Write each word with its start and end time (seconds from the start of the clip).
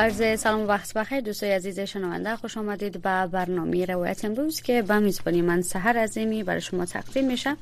برز 0.00 0.40
سلام 0.40 0.68
وقت 0.68 0.94
بخیر 0.94 1.20
دوستای 1.20 1.52
عزیز 1.52 1.80
شنونده 1.80 2.36
خوش 2.36 2.56
آمدید 2.56 2.92
به 2.92 3.26
برنامه 3.26 3.84
روایت 3.84 4.24
امروز 4.24 4.60
که 4.60 4.82
به 4.82 4.98
میزبانی 4.98 5.42
من 5.42 5.62
سهر 5.62 5.98
عظیمی 5.98 6.42
برای 6.42 6.60
شما 6.60 6.84
تقدیم 6.84 7.26
میشم. 7.26 7.56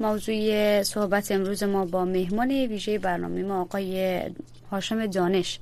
موضوع 0.00 0.82
صحبت 0.82 1.32
امروز 1.32 1.62
ما 1.62 1.84
با 1.84 2.04
مهمان 2.04 2.50
ویژه 2.50 2.98
برنامه 2.98 3.42
ما 3.42 3.60
آقای 3.60 4.20
هاشم 4.70 5.06
دانش 5.06 5.58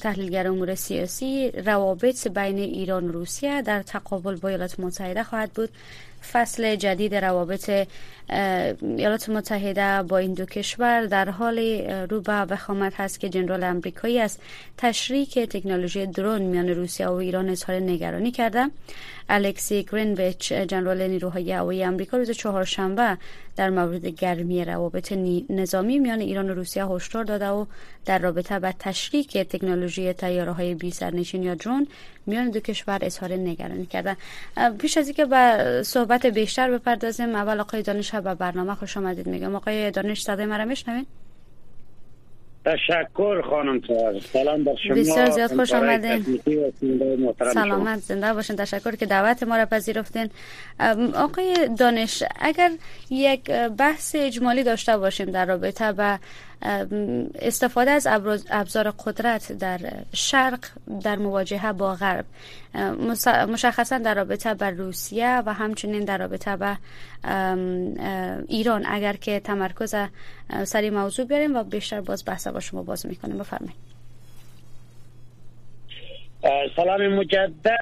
تحلیلگر 0.00 0.46
امور 0.46 0.74
سیاسی 0.74 1.50
روابط 1.50 2.28
بین 2.28 2.58
ایران 2.58 3.08
و 3.08 3.12
روسیه 3.12 3.62
در 3.62 3.82
تقابل 3.82 4.36
با 4.36 4.48
ایالات 4.48 4.80
متحده 4.80 5.22
خواهد 5.22 5.52
بود. 5.52 5.70
فصل 6.32 6.76
جدید 6.76 7.14
روابط 7.14 7.86
ایالات 8.80 9.28
متحده 9.28 10.02
با 10.02 10.18
این 10.18 10.34
دو 10.34 10.44
کشور 10.44 11.06
در 11.06 11.30
حال 11.30 11.58
رو 12.10 12.20
به 12.20 12.32
وخامت 12.32 13.00
هست 13.00 13.20
که 13.20 13.28
جنرال 13.28 13.64
امریکایی 13.64 14.20
است 14.20 14.40
تشریک 14.78 15.38
تکنولوژی 15.38 16.06
درون 16.06 16.42
میان 16.42 16.68
روسیه 16.68 17.06
و 17.08 17.12
ایران 17.12 17.48
اظهار 17.48 17.80
نگرانی 17.80 18.30
کرده. 18.30 18.70
الکسی 19.28 19.86
گرینویچ 19.92 20.52
جنرال 20.52 21.08
نیروهای 21.08 21.52
هوایی 21.52 21.84
آمریکا 21.84 22.16
روز 22.16 22.30
چهارشنبه 22.30 23.18
در 23.56 23.70
مورد 23.70 24.06
گرمی 24.06 24.64
روابط 24.64 25.12
نظامی 25.50 25.98
میان 25.98 26.20
ایران 26.20 26.50
و 26.50 26.54
روسیه 26.54 26.86
هشدار 26.86 27.24
داده 27.24 27.48
و 27.48 27.66
در 28.04 28.18
رابطه 28.18 28.58
با 28.58 28.72
تشریک 28.78 29.38
تکنولوژی 29.38 30.12
تیاره 30.12 30.52
های 30.52 30.74
بی 30.74 30.90
سرنشین 30.90 31.42
یا 31.42 31.54
درون 31.54 31.86
میان 32.26 32.50
دو 32.50 32.60
کشور 32.60 32.98
اظهار 33.02 33.32
نگرانی 33.32 33.86
کردن 33.86 34.16
پیش 34.78 34.96
از 34.96 35.06
اینکه 35.06 35.24
به 35.24 35.82
صحبت 35.84 36.26
بیشتر 36.26 36.70
بپردازیم 36.70 37.34
اول 37.34 37.60
آقای 37.60 37.82
دانش 37.82 38.14
به 38.14 38.34
برنامه 38.34 38.74
خوش 38.74 38.96
آمدید 38.96 39.26
میگم. 39.26 39.54
آقای 39.56 39.90
دانش 39.90 40.22
صدای 40.22 40.46
مرا 40.46 40.64
میشنوین 40.64 41.06
تشکر 42.64 43.42
خانم 43.50 43.80
سلام 44.32 44.64
بر 44.64 44.72
شما. 44.86 44.94
بسیار 44.94 45.30
زیاد 45.30 45.54
خوش 45.56 45.72
آمدین. 45.72 46.40
سلامت 47.54 47.98
زنده 47.98 48.32
باشین. 48.32 48.56
تشکر 48.56 48.96
که 48.96 49.06
دعوت 49.06 49.42
ما 49.42 49.56
را 49.56 49.66
پذیرفتین. 49.66 50.30
آقای 51.14 51.68
دانش 51.78 52.22
اگر 52.40 52.70
یک 53.10 53.50
بحث 53.50 54.16
اجمالی 54.18 54.62
داشته 54.62 54.96
باشیم 54.96 55.30
در 55.30 55.46
رابطه 55.46 55.92
با 55.92 56.18
استفاده 57.34 57.90
از 57.90 58.06
ابزار 58.50 58.90
قدرت 58.90 59.52
در 59.52 59.78
شرق 60.14 60.58
در 61.04 61.16
مواجهه 61.16 61.72
با 61.72 61.94
غرب. 61.94 62.24
مشخصا 63.48 63.98
در 63.98 64.14
رابطه 64.14 64.54
با 64.54 64.68
روسیه 64.68 65.42
و 65.46 65.52
همچنین 65.52 66.04
در 66.04 66.18
رابطه 66.18 66.56
با 66.56 66.76
ایران. 68.48 68.84
اگر 68.86 69.12
که 69.12 69.40
تمرکز 69.40 69.94
سری 70.64 70.90
موضوع 70.90 71.26
بیاریم 71.26 71.56
و 71.56 71.62
بیشتر 71.62 72.00
باز 72.00 72.24
بحث 72.26 72.46
با 72.46 72.60
شما 72.60 72.82
باز 72.82 73.06
می‌کنیم. 73.06 73.38
بفرمایید. 73.38 73.92
سلام 76.76 77.06
مجدد. 77.08 77.76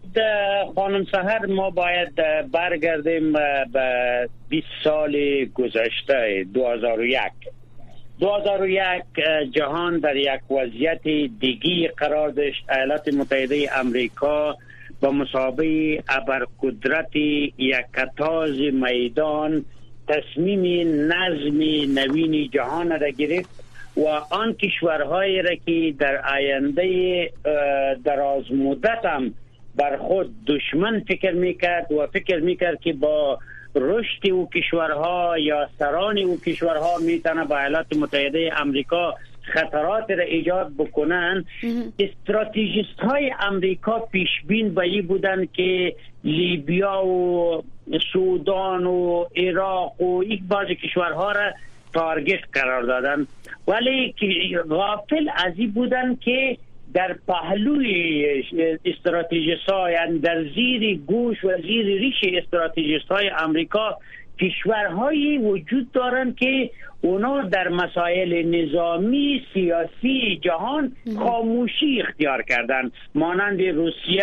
خانم 0.75 1.05
سهر 1.05 1.47
ما 1.47 1.71
باید 1.71 2.15
برگردیم 2.53 3.33
به 3.73 4.29
20 4.49 4.67
سال 4.85 5.45
گذشته 5.55 6.47
2001 6.55 7.33
2001 8.21 9.03
جهان 9.53 9.99
در 9.99 10.17
یک 10.17 10.51
وضعیت 10.51 11.03
دیگی 11.41 11.89
قرار 11.89 12.29
داشت 12.29 12.71
ایالات 12.71 13.09
متحده 13.09 13.71
امریکا 13.79 14.57
با 15.01 15.11
مسابقه 15.11 16.03
ابرقدرت 16.09 17.17
یک 17.17 17.77
کتاز 17.97 18.61
میدان 18.73 19.65
تصمیم 20.09 20.85
نظم 21.13 21.59
نوین 21.99 22.51
جهان 22.51 23.01
را 23.01 23.09
گرفت 23.09 23.65
و 23.97 24.07
آن 24.31 24.53
کشورهایی 24.53 25.43
را 25.43 25.55
که 25.67 25.95
در 25.99 26.23
آینده 26.35 27.31
دراز 28.05 28.53
مدت 28.53 29.05
هم 29.05 29.35
بر 29.77 29.97
خود 29.97 30.45
دشمن 30.45 31.01
فکر 31.09 31.33
می‌کرد 31.33 31.93
و 31.93 32.07
فکر 32.07 32.39
می‌کرد 32.39 32.81
که 32.81 32.93
با 32.93 33.39
رشد 33.75 34.31
او 34.31 34.49
کشورها 34.55 35.39
یا 35.39 35.69
سران 35.79 36.19
او 36.19 36.41
کشورها 36.41 36.99
می‌تونه 36.99 37.45
با 37.45 37.59
ایالات 37.59 37.97
متحده 37.97 38.53
امریکا 38.57 39.15
خطرات 39.43 40.11
را 40.11 40.25
ایجاد 40.25 40.73
بکنن. 40.79 41.45
استراتیجیست 41.99 43.01
های 43.01 43.33
امریکا 43.41 43.99
پیش 43.99 44.29
بین 44.47 44.75
به 44.75 45.03
بودن 45.03 45.47
که 45.47 45.95
لیبیا 46.25 47.05
و 47.07 47.63
سودان 48.13 48.87
و 48.87 49.25
عراق 49.37 50.01
و 50.01 50.25
یک 50.25 50.43
بعض 50.49 50.67
کشورها 50.69 51.33
را 51.33 51.51
تارگت 51.93 52.41
قرار 52.53 52.83
دادن 52.83 53.27
ولی 53.69 54.15
غافل 54.69 55.29
از 55.37 55.53
این 55.57 55.71
بودن 55.71 56.17
که 56.17 56.59
در 56.95 57.17
پهلوی 57.29 58.27
استراتیجیست 58.85 59.71
ها 59.71 59.91
یعنی 59.91 60.19
در 60.19 60.45
زیر 60.55 60.99
گوش 60.99 61.45
و 61.45 61.57
زیر 61.63 61.87
ریش 61.87 62.15
استراتیجیست 62.25 63.09
های 63.09 63.31
امریکا 63.39 63.99
کشورهایی 64.41 65.39
وجود 65.39 65.93
دارند 65.93 66.37
که 66.37 66.71
اونا 67.01 67.43
در 67.43 67.69
مسائل 67.69 68.43
نظامی 68.43 69.43
سیاسی 69.55 70.41
جهان 70.43 70.93
خاموشی 71.19 72.03
اختیار 72.03 72.43
کردند. 72.43 72.93
مانند 73.15 73.63
روسیه 73.63 74.23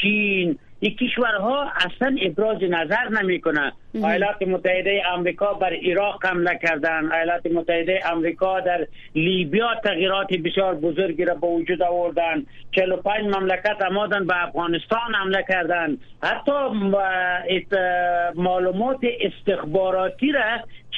چین 0.00 0.58
این 0.80 0.96
کشورها 0.96 1.70
اصلا 1.76 2.16
ابراز 2.22 2.62
نظر 2.62 3.08
نمی‌کنه 3.22 3.72
ایالات 3.94 4.42
متحده 4.42 5.02
آمریکا 5.14 5.54
بر 5.54 5.74
عراق 5.90 6.26
حمله 6.26 6.58
کردن. 6.62 7.12
ایالات 7.12 7.46
متحده 7.46 8.00
آمریکا 8.12 8.60
در 8.60 8.86
لیبیا 9.14 9.74
تغییرات 9.84 10.32
بسیار 10.34 10.74
بزرگی 10.74 11.24
را 11.24 11.34
به 11.34 11.46
وجود 11.46 11.82
آوردن. 11.82 12.46
45 12.72 13.36
مملکت 13.36 13.82
آمدن 13.90 14.26
به 14.26 14.44
افغانستان 14.44 15.14
حمله 15.14 15.44
کردن. 15.48 15.96
حتی 16.22 16.52
معلومات 18.36 19.00
استخباراتی 19.20 20.32
را 20.32 20.42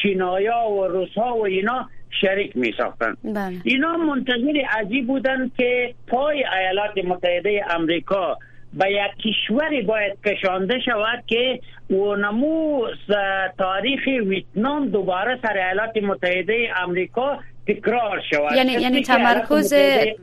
چینایا 0.02 0.68
و 0.68 0.86
روسها 0.86 1.36
و 1.36 1.46
اینا 1.46 1.88
شریک 2.20 2.56
می 2.56 2.74
ساختن 2.78 3.16
بله. 3.24 3.56
اینا 3.64 3.96
منتظر 3.96 4.62
عجیب 4.70 5.06
بودن 5.06 5.50
که 5.58 5.94
پای 6.06 6.44
ایالات 6.44 6.98
متحده 7.04 7.64
آمریکا 7.76 8.38
به 8.72 8.86
یک 8.90 9.26
کشوری 9.26 9.82
باید 9.82 10.18
کشانده 10.26 10.78
شود 10.84 11.24
که 11.26 11.60
نمو 12.18 12.86
تاریخ 13.58 14.00
ویتنام 14.06 14.88
دوباره 14.88 15.38
سر 15.42 15.56
ایالات 15.58 15.96
متحده 15.96 16.68
امریکا 16.76 17.38
تکرار 17.68 18.22
شود. 18.30 18.52
یعنی 18.56 18.72
یعنی 18.72 19.02
تمرکز 19.02 19.74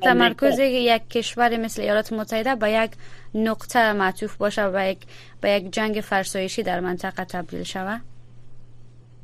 تمرکز 0.02 0.60
یک 0.60 1.10
کشور 1.10 1.58
مثل 1.58 1.82
ایالات 1.82 2.14
متحده 2.14 2.56
به 2.56 2.72
یک 2.72 2.92
نقطه 3.36 3.94
معطوف 3.94 4.38
باشه 4.38 4.66
و 4.66 4.90
یک 4.90 4.98
به 5.42 5.52
یک 5.52 5.72
جنگ 5.72 5.96
فرسایشی 5.96 6.64
در 6.64 6.80
منطقه 6.80 7.26
تبدیل 7.26 7.64
شود؟ 7.64 8.02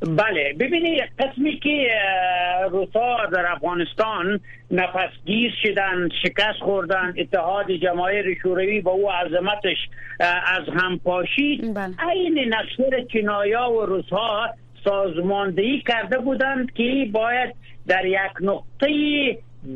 بله 0.02 0.54
ببینید 0.60 1.04
قسمی 1.20 1.60
که 1.60 1.88
روسا 2.72 3.26
در 3.34 3.52
افغانستان 3.52 4.40
نفسگیر 4.72 5.54
شدن 5.64 6.10
شکست 6.24 6.60
خوردن 6.60 7.14
اتحاد 7.18 7.72
جماهیر 7.72 8.38
شوروی 8.42 8.82
با 8.82 8.92
او 8.92 9.12
عظمتش 9.12 9.78
از 10.46 10.64
هم 10.74 11.00
پاشید 11.00 11.74
بله. 11.74 12.08
این 12.10 12.54
نقشه 12.54 13.06
چینایا 13.12 13.72
و 13.72 13.86
روسا 13.86 14.50
سازماندهی 14.84 15.82
کرده 15.88 16.18
بودند 16.18 16.74
که 16.74 17.10
باید 17.12 17.56
در 17.88 18.06
یک 18.06 18.32
نقطه 18.42 18.88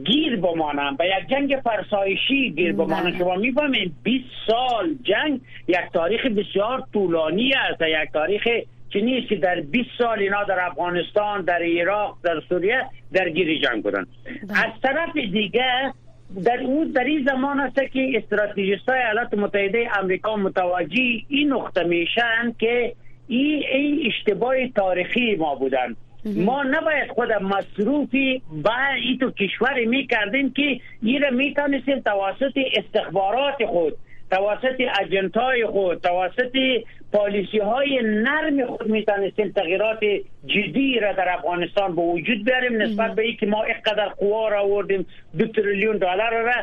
گیر 0.06 0.36
بمانند 0.36 0.98
به 0.98 1.06
یک 1.06 1.30
جنگ 1.30 1.62
فرسایشی 1.64 2.52
گیر 2.52 2.74
بله. 2.74 3.18
شما 3.18 3.36
می‌فهمید 3.36 3.94
20 4.04 4.26
سال 4.48 4.96
جنگ 5.04 5.42
یک 5.68 5.92
تاریخ 5.94 6.26
بسیار 6.26 6.84
طولانی 6.94 7.54
است 7.54 7.82
یک 7.82 8.12
تاریخ 8.14 8.48
که 8.96 9.02
نیست 9.02 9.30
که 9.30 9.36
در 9.36 9.62
20 9.62 9.90
سال 9.98 10.20
اینا 10.20 10.44
در 10.44 10.60
افغانستان 10.60 11.42
در 11.42 11.64
عراق 11.64 12.18
در 12.24 12.42
سوریه 12.50 12.86
درگیر 13.14 13.62
جنگ 13.62 13.84
بودن 13.84 14.06
بله. 14.26 14.66
از 14.66 14.82
طرف 14.84 15.18
دیگه 15.18 15.94
در 16.46 16.60
اون 16.64 16.88
در 16.88 17.04
این 17.04 17.26
زمان 17.26 17.60
است 17.60 17.76
که 17.94 18.12
استراتژیست 18.16 18.90
های 18.90 19.00
ایالات 19.00 19.34
متحده 19.34 19.88
امریکا 20.00 20.36
متوجه 20.36 21.02
این 21.30 21.54
نقطه 21.54 21.84
میشن 21.84 22.56
که 22.60 22.94
این 23.28 23.64
ای 23.74 24.08
اشتباه 24.08 24.68
تاریخی 24.76 25.36
ما 25.36 25.56
بودن. 25.56 25.96
ما 26.26 26.64
نباید 26.64 27.12
خود 27.12 27.32
مصروفی 27.32 28.42
با 28.64 28.78
این 28.96 29.18
تو 29.18 29.32
کشور 29.32 29.86
می 29.86 30.08
کردیم 30.08 30.54
که 30.54 30.80
این 31.04 31.22
را 31.22 31.30
می 31.30 31.54
توسط 32.06 32.58
استخبارات 32.74 33.66
خود 33.66 33.94
توسط 34.32 34.82
اجنت 35.02 35.38
های 35.38 35.66
خود 35.66 36.02
توسط 36.02 36.56
پالیسی 37.14 37.60
های 37.60 38.02
نرم 38.04 38.66
خود 38.66 38.88
می‌تونستیم 38.88 39.52
تغییرات 39.52 40.00
جدی 40.46 41.00
را 41.00 41.14
در 41.14 41.30
افغانستان 41.30 41.96
به 41.96 42.02
وجود 42.02 42.46
بیاریم 42.46 42.82
نسبت 42.82 43.16
به 43.16 43.22
اینکه 43.22 43.46
ما 43.46 43.64
اینقدر 43.64 44.10
قوا 44.10 44.48
را 44.48 44.62
آوردیم 44.62 45.06
دو 45.38 45.48
تریلیون 45.48 45.98
دلار 45.98 46.42
را. 46.42 46.54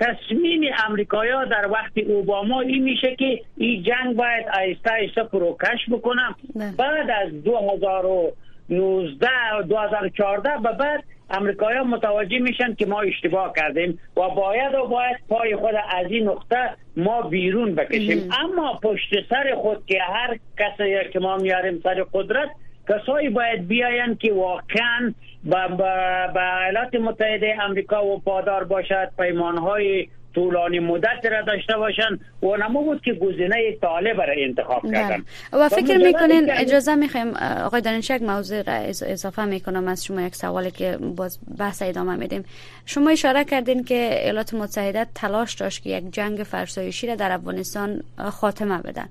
تصمیم 0.00 0.62
امریکایا 0.88 1.44
در 1.44 1.68
وقت 1.70 1.98
اوباما 1.98 2.60
این 2.60 2.82
میشه 2.82 3.16
که 3.16 3.40
این 3.56 3.82
جنگ 3.82 4.16
باید 4.16 4.46
آیسته 4.58 4.90
آیسته 4.92 5.22
پروکش 5.22 5.88
بکنم. 5.90 6.36
بعد 6.78 7.10
از 7.10 7.42
2019 7.42 9.28
2014 9.68 10.50
به 10.62 10.72
بعد 10.72 11.04
امریکایی 11.30 11.80
متوجه 11.80 12.38
میشن 12.38 12.74
که 12.74 12.86
ما 12.86 13.00
اشتباه 13.00 13.52
کردیم 13.56 13.98
و 14.16 14.20
باید 14.20 14.74
و 14.74 14.86
باید 14.86 15.16
پای 15.28 15.56
خود 15.56 15.74
از 15.74 16.10
این 16.10 16.28
نقطه 16.28 16.70
ما 16.96 17.22
بیرون 17.22 17.74
بکشیم. 17.74 18.30
اما 18.40 18.80
پشت 18.82 19.14
سر 19.30 19.54
خود 19.54 19.86
که 19.86 19.98
هر 20.02 20.38
کسی 20.58 21.10
که 21.12 21.18
ما 21.18 21.36
میاریم 21.36 21.80
سر 21.82 22.04
قدرت 22.12 22.48
کسایی 22.88 23.28
باید 23.28 23.68
بیاین 23.68 24.16
که 24.16 24.32
واقعا 24.32 25.14
به 25.44 26.42
ایالات 26.64 26.94
متحده 26.94 27.56
امریکا 27.62 28.06
و 28.06 28.20
پادار 28.20 28.64
باشد 28.64 29.10
پیمانهای 29.18 30.08
طولانی 30.34 30.78
مدت 30.78 31.26
را 31.30 31.42
داشته 31.42 31.76
باشن. 31.76 32.18
و 32.42 32.56
نمو 32.56 32.82
بود 32.84 33.02
که 33.02 33.12
گزینه 33.12 33.76
طالب 33.80 34.20
را 34.20 34.34
انتخاب 34.36 34.82
بله. 34.82 34.92
کردن. 34.92 35.24
و 35.52 35.68
فکر 35.68 35.96
می‌کنین 35.96 36.50
اجازه 36.50 36.94
می‌خوایم 36.94 37.34
آقای 37.64 37.80
دانشک 37.80 38.22
موضوع 38.22 38.62
را 38.62 38.72
اضافه 39.06 39.44
می‌کنم 39.44 39.88
از 39.88 40.04
شما 40.04 40.22
یک 40.22 40.34
سوالی 40.34 40.70
که 40.70 40.96
باز 41.16 41.38
بحث 41.58 41.82
ادامه 41.82 42.16
میدیم. 42.16 42.44
شما 42.86 43.10
اشاره 43.10 43.44
کردین 43.44 43.84
که 43.84 44.20
ایالات 44.24 44.54
متحده 44.54 45.06
تلاش 45.14 45.54
داشت 45.54 45.82
که 45.82 45.90
یک 45.90 46.04
جنگ 46.12 46.38
فرسایشی 46.38 47.06
را 47.06 47.14
در 47.14 47.32
افغانستان 47.32 48.02
خاتمه 48.30 48.78
بدن 48.78 49.08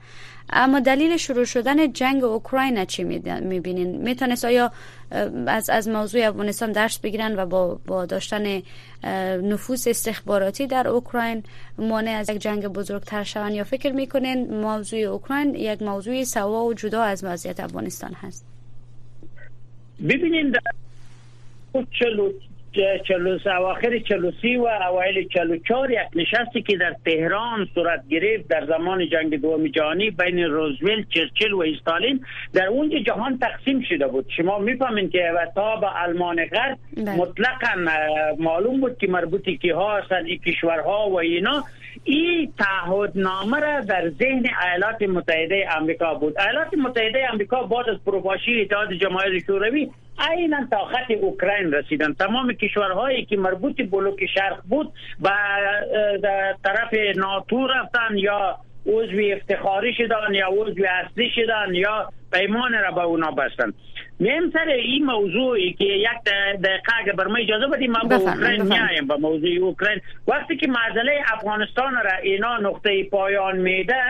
اما 0.50 0.80
دلیل 0.80 1.18
شروع 1.18 1.46
شدن 1.46 1.94
جنگ 1.94 2.24
اوکراین 2.24 2.86
چی 2.86 3.04
می‌بینین؟ 3.04 3.98
می‌تونست 3.98 4.46
آیا 4.46 4.72
از 5.48 5.70
از 5.70 5.88
موضوع 5.88 6.28
افغانستان 6.28 6.72
درس 6.72 7.00
بگیرن 7.00 7.40
و 7.40 7.46
با 7.46 7.80
با 7.86 8.06
داشتن 8.06 8.62
نفوذ 9.42 9.88
استخباراتی 9.88 10.68
در 10.68 10.88
اوکراین 10.88 11.44
مانع 11.78 12.12
از 12.12 12.30
یک 12.30 12.38
جنگ 12.38 12.68
بزرگتر 12.68 13.24
شون 13.24 13.52
یا 13.52 13.64
فکر 13.64 13.92
می‌کنین 13.92 14.54
موضوع 14.54 15.00
اوکراین 15.00 15.56
یک 15.56 15.82
موضوع 15.82 16.24
سوا 16.24 16.66
و 16.66 16.74
جدا 16.74 17.02
از 17.04 17.24
وضعیت 17.24 17.60
افغانستان 17.60 18.14
هست؟ 18.14 18.46
ببینید 20.10 20.56
اواخر 23.46 24.00
چلوسی 24.00 24.56
و 24.56 24.68
اوایل 24.90 25.28
چلو 25.28 25.58
چار 25.58 25.92
یک 25.92 26.00
نشستی 26.16 26.62
که 26.62 26.78
در 26.78 26.96
تهران 27.06 27.68
صورت 27.74 28.08
گرفت 28.10 28.48
در 28.48 28.66
زمان 28.66 29.10
جنگ 29.10 29.42
دوم 29.42 29.68
جهانی 29.68 30.10
بین 30.10 30.40
روزولت 30.40 31.10
چرچل 31.10 31.52
و 31.54 31.62
استالین 31.62 32.26
در 32.54 32.68
اونجا 32.68 33.00
جهان 33.00 33.40
تقسیم 33.40 33.82
شده 33.90 34.08
بود 34.08 34.26
شما 34.38 34.60
می‌فهمین 34.60 35.10
که 35.10 35.32
تا 35.56 35.76
به 35.76 35.88
آلمان 35.88 36.46
غرب 36.46 36.78
بله. 36.98 37.16
مطلقا 37.16 37.92
معلوم 38.40 38.82
بود 38.82 38.98
که 38.98 39.08
مربوطی 39.08 39.58
که 39.58 39.76
ها 39.76 39.98
هستند 39.98 40.26
این 40.26 40.38
کشورها 40.38 41.10
و 41.10 41.20
اینا 41.20 41.64
این 42.04 42.54
نامه 43.16 43.60
را 43.60 43.80
در 43.80 44.10
ذهن 44.10 44.46
ایالات 44.66 45.02
متحده 45.02 45.70
آمریکا 45.78 46.14
بود 46.14 46.40
ایالات 46.40 46.74
متحده 46.74 47.28
آمریکا 47.34 47.64
بعد 47.64 47.90
از 47.90 47.98
پروپاشی 48.06 48.62
اتحاد 48.62 48.94
جماهیر 48.94 49.44
شوروی 49.48 49.90
عینا 50.20 50.68
تا 50.72 50.86
خط 50.86 51.12
اوکراین 51.12 51.72
رسیدن. 51.74 52.14
تمام 52.14 52.54
کشورهایی 52.54 53.26
که 53.26 53.38
مربوط 53.38 53.82
بلوک 53.92 54.26
شرق 54.26 54.62
بود 54.70 54.94
و 55.22 55.30
طرف 56.64 56.94
ناتو 57.16 57.68
رفتن 57.68 58.18
یا 58.18 58.58
عضو 58.86 59.22
افتخاری 59.34 59.94
شدن 59.94 60.34
یا 60.34 60.48
عضو 60.48 60.84
اصلی 60.90 61.30
شدن 61.36 61.76
یا 61.76 62.10
پیمان 62.34 62.74
را 62.74 62.92
به 62.92 63.02
اونا 63.02 63.32
بستن. 63.32 63.74
میم 64.20 64.50
سر 64.50 64.68
این 64.68 65.06
موضوعی 65.06 65.74
که 65.74 65.84
یک 65.84 66.24
دقیقه 66.26 66.82
اگر 67.00 67.12
بر 67.12 67.28
ما 67.28 67.36
اجازه 67.36 67.68
بدیم 67.68 67.92
ما 67.92 68.00
به 68.00 68.16
اوکراین 68.16 68.62
میایم 68.62 69.08
به 69.08 69.16
موضوع 69.16 69.50
اوکراین. 69.62 70.02
وقتی 70.28 70.58
که 70.58 70.68
معضله 70.68 71.20
افغانستان 71.34 71.94
را 71.94 72.18
اینا 72.24 72.58
نقطه 72.58 73.04
پایان 73.04 73.58
میده 73.58 74.04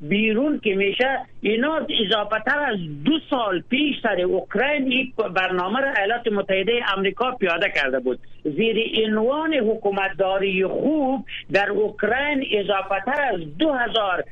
بیرون 0.00 0.60
که 0.64 0.74
میشه 0.74 1.18
اینا 1.42 1.86
اضافه 2.06 2.38
تر 2.46 2.58
از 2.58 2.78
دو 3.04 3.12
سال 3.30 3.62
پیش 3.70 3.96
سر 4.02 4.20
اوکراین 4.20 4.92
یک 4.92 5.14
برنامه 5.14 5.80
را 5.80 5.92
ایالات 5.92 6.28
متحده 6.28 6.72
امریکا 6.96 7.30
پیاده 7.30 7.72
کرده 7.74 7.98
بود. 7.98 8.18
زیر 8.44 9.06
عنوان 9.06 9.54
حکومتداری 9.54 10.66
خوب 10.66 11.26
در 11.52 11.70
اوکراین 11.70 12.46
اضافه 12.52 13.00
تر 13.06 13.22
از 13.22 13.58
دو 13.58 13.72
هزار 13.72 14.24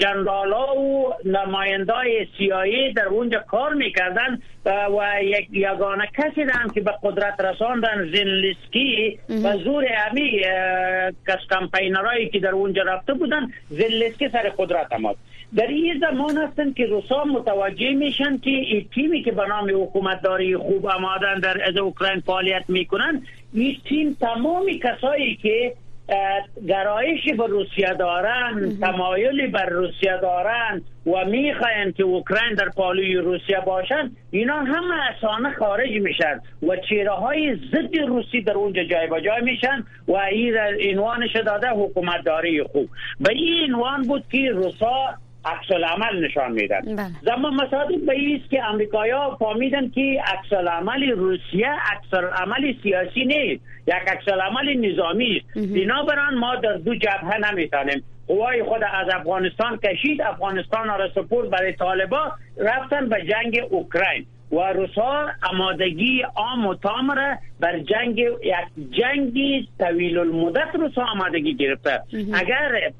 جنرالا 0.00 0.76
و 0.76 1.14
نمایندای 1.24 2.26
سیایی 2.38 2.92
در 2.92 3.06
اونجا 3.06 3.38
کار 3.38 3.74
می‌کردن 3.74 4.38
و 4.66 5.22
یک 5.22 5.48
یگانه 5.52 6.08
کسی 6.18 6.40
هم 6.40 6.70
که 6.70 6.80
به 6.80 6.94
قدرت 7.02 7.40
رساندن 7.40 8.10
زنلسکی 8.14 9.18
و 9.44 9.58
زور 9.58 9.84
امی 10.10 10.40
کس 11.28 11.38
که 12.32 12.40
در 12.40 12.50
اونجا 12.50 12.82
رفته 12.82 13.14
بودن 13.14 13.52
زنلسکی 13.68 14.28
سر 14.28 14.52
قدرت 14.58 14.92
آمد. 14.92 15.16
در 15.56 15.66
این 15.66 16.00
زمان 16.00 16.38
هستن 16.38 16.72
که 16.72 16.86
روسا 16.86 17.24
متوجه 17.24 17.90
میشن 17.94 18.38
که 18.38 18.50
این 18.50 18.88
تیمی 18.94 19.22
که 19.22 19.32
به 19.32 19.46
نام 19.48 19.82
حکومتداری 19.82 20.56
خوب 20.56 20.86
آمادن 20.86 21.40
در 21.42 21.68
از 21.68 21.76
اوکراین 21.76 22.20
فعالیت 22.20 22.64
می‌کنن 22.68 23.22
این 23.52 23.76
تیم 23.88 24.16
تمامی 24.20 24.78
کسایی 24.78 25.36
که 25.36 25.74
گرایش 26.68 27.20
به 27.38 27.46
روسیه 27.46 27.94
دارن 27.98 28.76
تمایلی 28.80 29.46
بر 29.46 29.66
روسیه 29.66 30.18
دارن 30.22 30.82
و 31.06 31.24
می‌خواین 31.24 31.92
که 31.92 32.02
اوکراین 32.02 32.54
در 32.54 32.68
پالوی 32.68 33.16
روسیه 33.16 33.60
باشن 33.66 34.10
اینا 34.30 34.58
همه 34.58 34.94
اسانه 34.94 35.52
خارج 35.52 35.90
میشن 35.90 36.40
و 36.68 36.76
چهره 36.88 37.10
های 37.10 37.54
ضد 37.54 37.96
روسی 38.08 38.40
در 38.40 38.52
اونجا 38.52 38.84
جای 38.84 39.06
با 39.06 39.20
جای 39.20 39.40
میشن 39.42 39.84
و 40.08 40.12
این 40.12 40.54
عنوانش 40.90 41.36
داده 41.36 41.68
حکومت 41.68 42.24
داری 42.24 42.62
خوب. 42.62 42.88
به 43.20 43.32
این 43.32 43.74
عنوان 43.74 44.02
بود 44.02 44.24
که 44.30 44.50
روسا 44.50 45.14
عکس 45.46 45.70
عمل 45.70 46.24
نشان 46.24 46.52
میدن. 46.52 46.80
بله. 46.80 47.10
زمان 47.22 47.54
مصادیق 47.54 48.00
به 48.06 48.36
است 48.40 48.50
که 48.50 48.64
امریکایا 48.64 49.36
فهمیدن 49.38 49.90
که 49.90 50.22
عکس 50.26 50.52
عمل 50.52 51.10
روسیه 51.10 51.70
عکس 51.70 52.14
عمل 52.14 52.74
سیاسی 52.82 53.24
نیست 53.24 53.62
یک 53.86 53.94
عکس 53.94 54.28
عمل 54.28 54.90
نظامی 54.90 55.36
است. 55.36 55.68
بنابراین 55.74 56.38
ما 56.38 56.56
در 56.56 56.76
دو 56.76 56.94
جبهه 56.94 57.50
نمی‌تونیم. 57.50 58.04
قوای 58.26 58.62
خود 58.62 58.82
از 58.84 59.14
افغانستان 59.14 59.78
کشید 59.78 60.22
افغانستان 60.22 60.88
را 60.88 61.08
سپرد 61.14 61.50
برای 61.50 61.72
طالبا 61.72 62.32
رفتن 62.58 63.08
به 63.08 63.16
جنگ 63.30 63.60
اوکراین. 63.70 64.26
و 64.54 64.72
روسا 64.72 65.26
آمادگی 65.52 66.22
عام 66.36 66.66
و 66.66 66.74
تام 66.74 67.10
را 67.10 67.36
بر 67.60 67.78
جنگ 67.78 68.18
یک 68.18 68.90
جنگی 68.90 69.68
طویل 69.78 70.18
المدت 70.18 70.74
روسا 70.74 71.02
آمادگی 71.02 71.54
گرفته. 71.54 72.00
اگر 72.34 72.92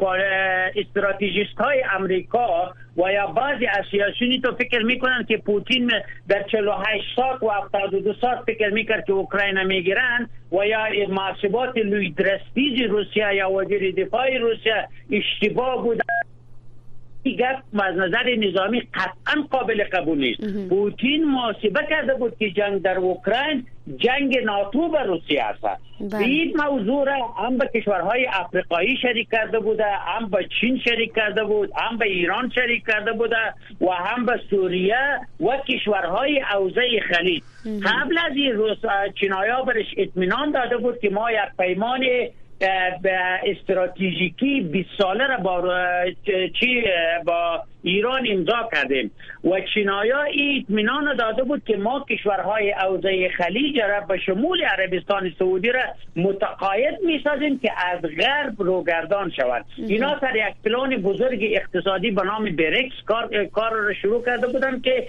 استراتیجیست 0.76 1.58
های 1.58 1.84
امریکا 1.98 2.74
و 2.96 3.12
یا 3.12 3.26
بعضی 3.26 3.66
از 3.66 3.84
سیاسیونی 3.90 4.40
تو 4.40 4.54
فکر 4.54 4.82
می‌کنن 4.82 5.24
که 5.28 5.36
پوتین 5.36 5.90
در 6.28 6.42
48 6.42 7.04
ساعت 7.16 7.42
و 7.42 7.50
72 7.50 8.14
ساعت 8.20 8.38
فکر 8.46 8.68
می‌کرد 8.68 9.04
که 9.04 9.12
اوکراین 9.12 9.62
می‌گیرن 9.62 10.28
و 10.52 10.66
یا 10.66 11.06
محاسبات 11.08 11.76
لوی 11.76 12.10
درستیز 12.10 12.90
روسیه 12.90 13.34
یا 13.34 13.50
وزیر 13.50 13.94
دفاع 14.04 14.38
روسیه 14.38 14.88
اشتباه 15.12 15.82
بود 15.82 16.02
گپ 17.32 17.80
از 17.80 17.96
نظر 17.96 18.34
نظامی 18.34 18.80
قطعا 18.80 19.42
قابل 19.50 19.84
قبول 19.92 20.18
نیست. 20.18 20.68
پوتین 20.68 21.24
محاسبه 21.24 21.86
کرده 21.90 22.14
بود 22.14 22.38
که 22.38 22.50
جنگ 22.50 22.82
در 22.82 22.98
اوکراین 22.98 23.66
جنگ 23.96 24.38
ناتو 24.44 24.88
به 24.88 25.02
روسیه 25.02 25.42
است. 25.42 25.62
بله. 26.00 26.24
این 26.24 26.56
موضوع 26.56 27.06
را 27.06 27.26
هم 27.26 27.58
به 27.58 27.70
کشورهای 27.74 28.26
افریقایی 28.32 28.96
شریک 29.02 29.30
کرده 29.30 29.58
بوده 29.58 29.84
هم 29.84 30.30
به 30.30 30.48
چین 30.60 30.78
شریک 30.78 31.14
کرده 31.14 31.44
بود 31.44 31.70
هم 31.76 31.98
به 31.98 32.06
ایران 32.06 32.50
شریک 32.54 32.86
کرده 32.86 33.12
بوده 33.12 33.36
و 33.80 33.90
هم 33.90 34.26
به 34.26 34.40
سوریه 34.50 35.20
و 35.40 35.56
کشورهای 35.68 36.42
اوزه 36.54 37.00
خلیج. 37.08 37.42
قبل 37.64 38.18
از 38.18 38.36
این 38.36 38.52
روس 38.52 38.78
چینایا 39.20 39.62
برش 39.62 39.86
اطمینان 39.96 40.50
داده 40.50 40.76
بود 40.76 40.98
که 40.98 41.10
ما 41.10 41.30
یک 41.30 41.38
پیمان 41.58 42.00
به 42.00 42.32
استراتژیکی 43.46 44.60
20 44.60 44.88
ساله 44.98 45.26
را 45.26 45.36
با 45.36 45.84
چی 46.60 46.84
با 47.26 47.62
ایران 47.84 48.26
امضا 48.30 48.68
کردیم 48.72 49.10
و 49.44 49.60
چینایا 49.74 50.22
اطمینان 50.22 51.16
داده 51.16 51.42
بود 51.42 51.62
که 51.64 51.76
ما 51.76 52.04
کشورهای 52.10 52.72
اوزه 52.72 53.28
خلیج 53.28 53.80
را 53.80 54.00
به 54.00 54.18
شمول 54.18 54.64
عربستان 54.64 55.34
سعودی 55.38 55.72
را 55.72 55.82
متقاعد 56.16 56.98
می‌سازیم 57.06 57.58
که 57.58 57.70
از 57.86 58.00
غرب 58.02 58.54
روگردان 58.58 59.30
شود. 59.30 59.64
اینا 59.76 60.20
سر 60.20 60.36
یک 60.36 60.54
پلان 60.64 60.96
بزرگ 60.96 61.40
اقتصادی 61.52 62.10
به 62.10 62.22
نام 62.22 62.56
بریکس 62.56 62.94
کار, 63.06 63.44
کار 63.44 63.72
را 63.72 63.94
شروع 63.94 64.24
کرده 64.24 64.46
بودن 64.46 64.80
که 64.80 65.06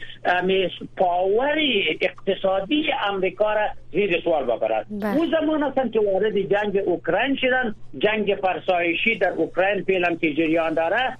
پاور 0.97 1.57
اقتصادی 2.01 2.89
امریکا 3.09 3.53
را 3.53 3.67
زیر 3.91 4.21
سوال 4.23 4.43
ببرد. 4.43 4.85
بله. 4.89 5.17
او 5.17 5.25
زمان 5.25 5.63
هستند 5.63 5.91
که 5.91 5.99
وارد 5.99 6.39
جنگ 6.39 6.81
اوکراین 6.85 7.35
شدن 7.35 7.75
جنگ 7.97 8.37
فرسایشی 8.41 9.15
در 9.15 9.29
اوکراین 9.29 9.83
پیلم 9.83 10.17
که 10.17 10.33
جریان 10.33 10.73
داره 10.73 11.17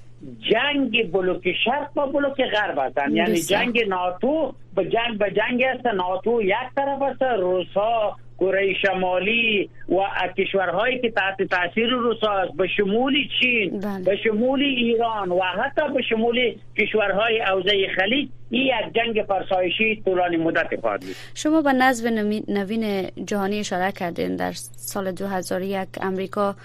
جنگ 0.51 1.11
بلوک 1.11 1.51
شرق 1.65 1.93
با 1.93 2.05
بلوک 2.05 2.41
غرب 2.41 2.79
هستند 2.79 3.15
یعنی 3.15 3.41
جنگ 3.41 3.87
ناتو 3.87 4.53
به 4.75 4.89
جنگ 4.89 5.17
به 5.17 5.31
جنگ 5.31 5.63
است. 5.63 5.85
ناتو 5.85 6.41
یک 6.41 6.55
طرف 6.75 7.01
است. 7.01 7.21
روس 7.21 7.73
ها 7.75 8.17
کره 8.39 8.73
شمالی 8.81 9.69
و 9.89 9.95
کشورهایی 10.37 10.99
که 10.99 11.09
تحت 11.11 11.43
تاثیر 11.43 11.89
روس 11.89 12.23
است 12.23 12.57
به 12.57 12.67
شمول 12.67 13.13
چین 13.39 13.79
بله. 13.79 14.03
به 14.03 14.17
شمول 14.23 14.63
ایران 14.63 15.29
و 15.29 15.41
حتی 15.41 15.93
به 15.93 16.01
شمول 16.01 16.55
کشورهای 16.77 17.41
اوزه 17.41 17.87
خلیج 17.95 18.29
این 18.49 18.67
یک 18.67 18.93
جنگ 18.95 19.25
فرسایشی 19.27 20.01
طولانی 20.05 20.37
مدت 20.37 20.79
خواهد 20.81 21.03
شما 21.33 21.61
به 21.61 21.73
نظم 21.73 22.07
نوین 22.47 23.09
جهانی 23.25 23.59
اشاره 23.59 23.91
کردین 23.91 24.35
در 24.35 24.51
سال 24.75 25.11
2001 25.11 25.87
امریکا 26.01 26.55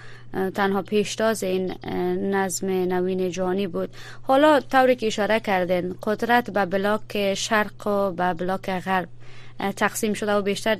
تنها 0.55 0.81
پیشتاز 0.81 1.43
این 1.43 1.73
نظم 2.31 2.67
نوین 2.67 3.29
جهانی 3.29 3.67
بود 3.67 3.89
حالا 4.23 4.59
طوری 4.59 4.95
که 4.95 5.07
اشاره 5.07 5.39
کردین 5.39 5.95
قدرت 6.03 6.51
به 6.51 6.65
بلاک 6.65 7.33
شرق 7.33 7.87
و 7.87 8.11
به 8.11 8.33
بلاک 8.33 8.69
غرب 8.79 9.07
تقسیم 9.77 10.13
شده 10.13 10.33
و 10.33 10.41
بیشتر 10.41 10.77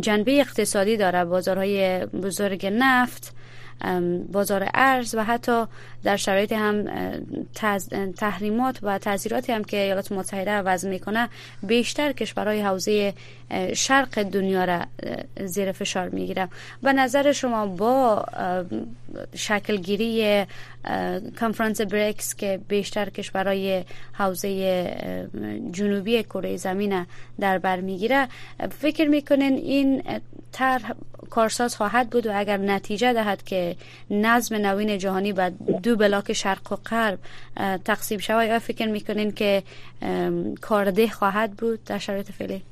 جنبه 0.00 0.40
اقتصادی 0.40 0.96
داره 0.96 1.24
بازارهای 1.24 2.06
بزرگ 2.06 2.66
نفت. 2.66 3.32
بازار 4.32 4.68
ارز 4.74 5.14
و 5.14 5.24
حتی 5.24 5.64
در 6.04 6.16
شرایط 6.16 6.52
هم 6.52 6.84
تحریمات 8.16 8.78
و 8.82 8.98
تاثیراتی 8.98 9.52
هم 9.52 9.64
که 9.64 9.76
ایالات 9.76 10.12
متحده 10.12 10.58
وضع 10.58 10.90
می‌کنه 10.90 11.28
بیشتر 11.62 12.12
کشورهای 12.12 12.60
حوزه 12.60 13.14
شرق 13.74 14.22
دنیا 14.22 14.64
را 14.64 14.86
زیر 15.44 15.72
فشار 15.72 16.08
می‌گیره. 16.08 16.48
و 16.82 16.92
نظر 16.92 17.32
شما 17.32 17.66
با 17.66 18.24
شکلگیری 19.34 20.46
کنفرانس 21.40 21.80
بریکس 21.80 22.34
که 22.34 22.60
بیشتر 22.68 23.10
کشورهای 23.10 23.84
حوزه 24.12 24.48
جنوبی 25.72 26.22
کره 26.22 26.56
زمین 26.56 27.06
در 27.40 27.58
بر 27.58 27.80
می‌گیره 27.80 28.28
فکر 28.80 29.08
می‌کنین 29.08 29.52
این 29.52 30.02
طرح 30.52 30.92
کارساز 31.30 31.76
خواهد 31.76 32.10
بود 32.10 32.26
و 32.26 32.30
اگر 32.34 32.56
نتیجه 32.56 33.12
دهد 33.12 33.42
که 33.42 33.76
نظم 34.10 34.56
نوین 34.56 34.98
جهانی 34.98 35.32
به 35.32 35.52
دو 35.82 35.96
بلاک 35.96 36.32
شرق 36.32 36.72
و 36.72 36.76
غرب 36.76 37.18
تقسیم 37.84 38.18
شود 38.18 38.48
یا 38.48 38.58
فکر 38.58 38.86
می‌کنین 38.86 39.32
که 39.32 39.62
کارده 40.60 41.08
خواهد 41.08 41.50
بود 41.52 41.84
در 41.84 41.98
شرایط 41.98 42.30
فعلی؟ 42.30 42.62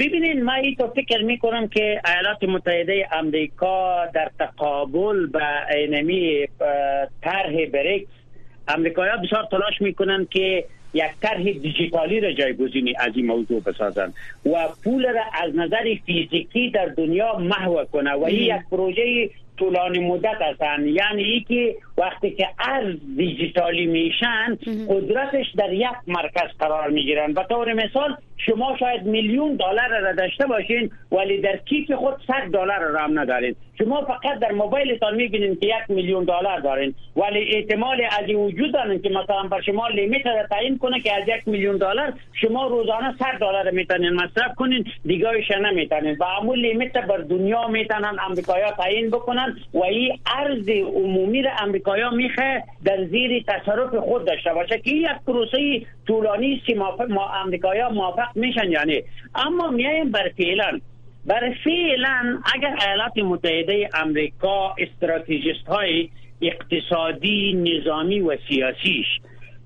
ببینید 0.00 0.36
من 0.36 0.52
ای 0.52 0.74
تو 0.74 0.88
فکر 0.88 1.22
می 1.22 1.38
کنم 1.38 1.68
که 1.68 2.00
ایالات 2.06 2.42
متحده 2.42 3.08
امریکا 3.12 4.06
در 4.14 4.30
تقابل 4.38 5.26
به 5.26 5.74
اینمی 5.76 6.46
طرح 7.22 7.66
بریکس 7.72 8.08
امریکایی 8.68 9.12
بسیار 9.24 9.48
تلاش 9.50 9.80
می‌کنن 9.80 10.26
که 10.30 10.64
یک 10.94 11.10
طرح 11.22 11.42
دیجیتالی 11.42 12.20
را 12.20 12.32
جایگزینی 12.32 12.94
از 12.98 13.12
این 13.16 13.26
موضوع 13.26 13.60
بسازن 13.60 14.12
و 14.46 14.68
پول 14.84 15.06
را 15.06 15.22
از 15.44 15.56
نظر 15.56 15.94
فیزیکی 16.06 16.70
در 16.70 16.86
دنیا 16.86 17.38
محو 17.38 17.84
کنه 17.84 18.12
و 18.12 18.24
این 18.24 18.56
یک 18.56 18.62
پروژه 18.70 19.30
طولانی 19.56 19.98
مدت 19.98 20.42
هستن. 20.42 20.86
یعنی 20.86 21.22
ای 21.22 21.40
که 21.40 21.76
وقتی 21.98 22.30
که 22.30 22.48
ارز 22.58 22.96
دیجیتالی 23.16 23.86
میشن 23.86 24.58
قدرتش 24.88 25.46
در 25.56 25.72
یک 25.72 25.86
مرکز 26.06 26.56
قرار 26.58 26.90
می‌گیرن. 26.90 27.32
به 27.32 27.46
طور 27.48 27.72
مثال 27.72 28.16
شما 28.46 28.76
شاید 28.78 29.02
میلیون 29.02 29.56
دلار 29.56 30.00
را 30.00 30.12
داشته 30.12 30.46
باشین 30.46 30.90
ولی 31.12 31.40
در 31.40 31.56
کیف 31.56 31.92
خود 31.92 32.14
100 32.26 32.52
دلار 32.52 32.80
را 32.80 33.00
هم 33.00 33.18
ندارین. 33.18 33.54
شما 33.78 34.04
فقط 34.04 34.38
در 34.40 34.52
موبایلتان 34.52 35.14
می‌بینید 35.14 35.60
که 35.60 35.66
یک 35.66 35.74
میلیون 35.88 36.24
دلار 36.24 36.60
دارین. 36.60 36.94
ولی 37.16 37.56
احتمال 37.56 38.02
از 38.20 38.30
وجود 38.34 38.72
دارن 38.72 38.98
که 38.98 39.08
مثلا 39.08 39.42
بر 39.42 39.60
شما 39.60 39.88
لیمیت 39.88 40.26
را 40.26 40.46
تعیین 40.50 40.78
کنه 40.78 41.00
که 41.00 41.12
از 41.12 41.28
یک 41.28 41.48
میلیون 41.48 41.76
دلار 41.76 42.12
شما 42.32 42.66
روزانه 42.66 43.14
100 43.18 43.38
دلار 43.40 43.70
می‌تونین 43.70 44.12
مصرف 44.12 44.54
کنین 44.56 44.84
دیگهش 45.04 45.50
نمی‌تونین. 45.50 46.16
و 46.20 46.24
همون 46.24 46.58
لیمیت 46.58 46.92
بر 46.92 47.18
دنیا 47.18 47.68
می‌تونن 47.68 48.16
امریکایا 48.28 48.70
تعیین 48.70 49.10
بکنن 49.10 49.56
و 49.74 49.84
این 49.84 50.18
ارز 50.38 50.68
عمومی 50.68 51.42
را 51.42 51.50
امریکایا 51.82 52.10
میخه 52.10 52.64
در 52.84 53.04
زیر 53.04 53.44
تصرف 53.48 53.94
خود 53.94 54.24
داشته 54.24 54.54
باشه 54.54 54.78
که 54.78 54.90
یک 54.90 55.08
پروسه 55.26 55.82
طولانی 56.06 56.62
که 56.66 56.74
ما 57.08 57.28
امریکایا 57.44 57.90
موافق 57.90 58.28
میشن 58.34 58.70
یعنی 58.70 59.02
اما 59.34 59.70
میایم 59.70 60.10
بر 60.10 60.28
فعلا. 60.38 60.80
بر 61.26 61.54
فعلا 61.64 62.40
اگر 62.54 62.76
ایالات 62.86 63.18
متحده 63.18 63.88
امریکا 63.94 64.74
استراتیجیست 64.78 65.66
های 65.68 66.08
اقتصادی 66.42 67.52
نظامی 67.54 68.20
و 68.20 68.36
سیاسیش 68.48 69.06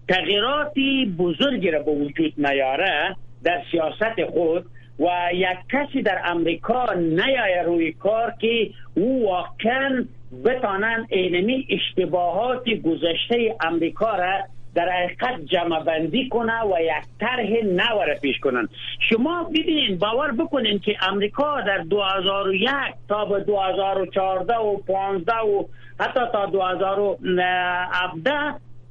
تغییراتی 0.08 1.14
بزرگی 1.18 1.70
را 1.70 1.82
به 1.82 1.90
وجود 1.90 2.32
نیاره 2.38 3.16
در 3.44 3.62
سیاست 3.70 4.24
خود 4.30 4.66
و 4.98 5.30
یک 5.34 5.58
کسی 5.72 6.02
در 6.02 6.20
امریکا 6.24 6.92
نیایه 6.94 7.62
روی 7.62 7.92
کار 7.92 8.34
که 8.40 8.70
او 8.94 9.24
واقعا 9.24 10.04
بتانن 10.44 11.06
اینمی 11.08 11.66
اشتباهات 11.70 12.68
گذشته 12.68 13.56
امریکا 13.60 14.16
را 14.16 14.38
در 14.74 14.88
حقیقت 14.88 15.40
جمع 15.44 15.84
بندی 15.84 16.28
کنه 16.28 16.62
و 16.62 16.80
یک 16.80 17.04
طرح 17.20 17.50
نو 17.64 18.14
پیش 18.22 18.38
کنن. 18.38 18.68
شما 19.08 19.44
ببینید 19.44 19.98
باور 19.98 20.32
بکنین 20.32 20.78
که 20.78 20.96
امریکا 21.08 21.60
در 21.60 21.78
2001 21.78 22.70
تا 23.08 23.24
به 23.24 23.40
2014 23.40 24.56
و 24.56 24.76
15 24.76 25.32
و 25.36 25.64
حتی 26.00 26.20
تا 26.32 26.46
2017 26.46 28.32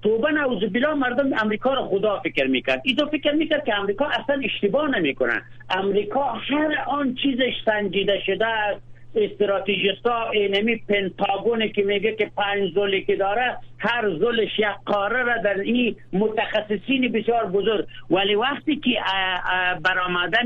توبه 0.04 0.32
نعوذ 0.32 0.60
بالله 0.60 0.94
مردم 0.94 1.34
امریکا 1.42 1.74
را 1.74 1.88
خدا 1.88 2.20
فکر 2.20 2.48
می‌کرد. 2.48 2.82
ایتو 2.86 3.06
فکر 3.06 3.32
می‌کرد 3.32 3.66
که 3.66 3.80
امریکا 3.80 4.06
اصلا 4.06 4.42
اشتباه 4.44 4.88
نمی‌کنه. 4.88 5.42
امریکا 5.70 6.24
هر 6.24 6.84
آن 6.88 7.16
چیزش 7.16 7.54
سنجیده 7.66 8.20
شده 8.26 8.48
است. 8.48 8.95
استراتیجیستا 9.18 10.30
اینمی 10.30 10.76
پنتاگون 10.76 11.68
که 11.68 11.84
میگه 11.84 12.16
که 12.16 12.32
پنج 12.38 12.74
زولی 12.74 13.04
که 13.04 13.16
داره 13.16 13.58
هر 13.80 14.10
زلش 14.10 14.60
یک 14.60 14.66
قاره 14.86 15.24
را 15.24 15.38
در 15.38 15.60
این 15.60 15.96
متخصصین 16.14 17.12
بسیار 17.12 17.46
بزرگ. 17.46 17.86
ولی 18.10 18.36
وقتی 18.36 18.76
که 18.76 19.00
برآمدن 19.84 20.46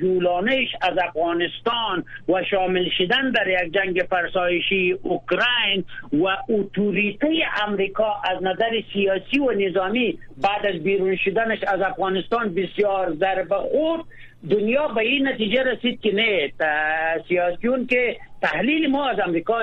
جولانش 0.00 0.68
از 0.82 0.98
افغانستان 0.98 2.04
و 2.28 2.44
شامل 2.50 2.88
شدن 2.98 3.30
در 3.30 3.48
یک 3.48 3.72
جنگ 3.72 4.06
فرسایشی 4.10 4.92
اوکراین 5.02 5.84
و 6.12 6.36
اتوریته 6.48 7.28
امریکا 7.66 8.14
از 8.24 8.42
نظر 8.42 8.82
سیاسی 8.92 9.38
و 9.38 9.52
نظامی 9.52 10.18
بعد 10.42 10.66
از 10.66 10.82
بیرون 10.82 11.16
شدنش 11.16 11.58
از 11.62 11.80
افغانستان 11.80 12.54
بسیار 12.54 13.14
ضربه 13.14 13.56
خورد 13.56 14.04
دنیا 14.50 14.88
به 14.88 15.00
این 15.00 15.28
نتیجه 15.28 15.62
رسید 15.62 16.00
که 16.00 16.12
نه 16.14 16.52
سیاسیون 17.28 17.86
که 17.86 18.16
تحلیل 18.42 18.90
ما 18.90 19.08
از 19.08 19.20
امریکا 19.20 19.54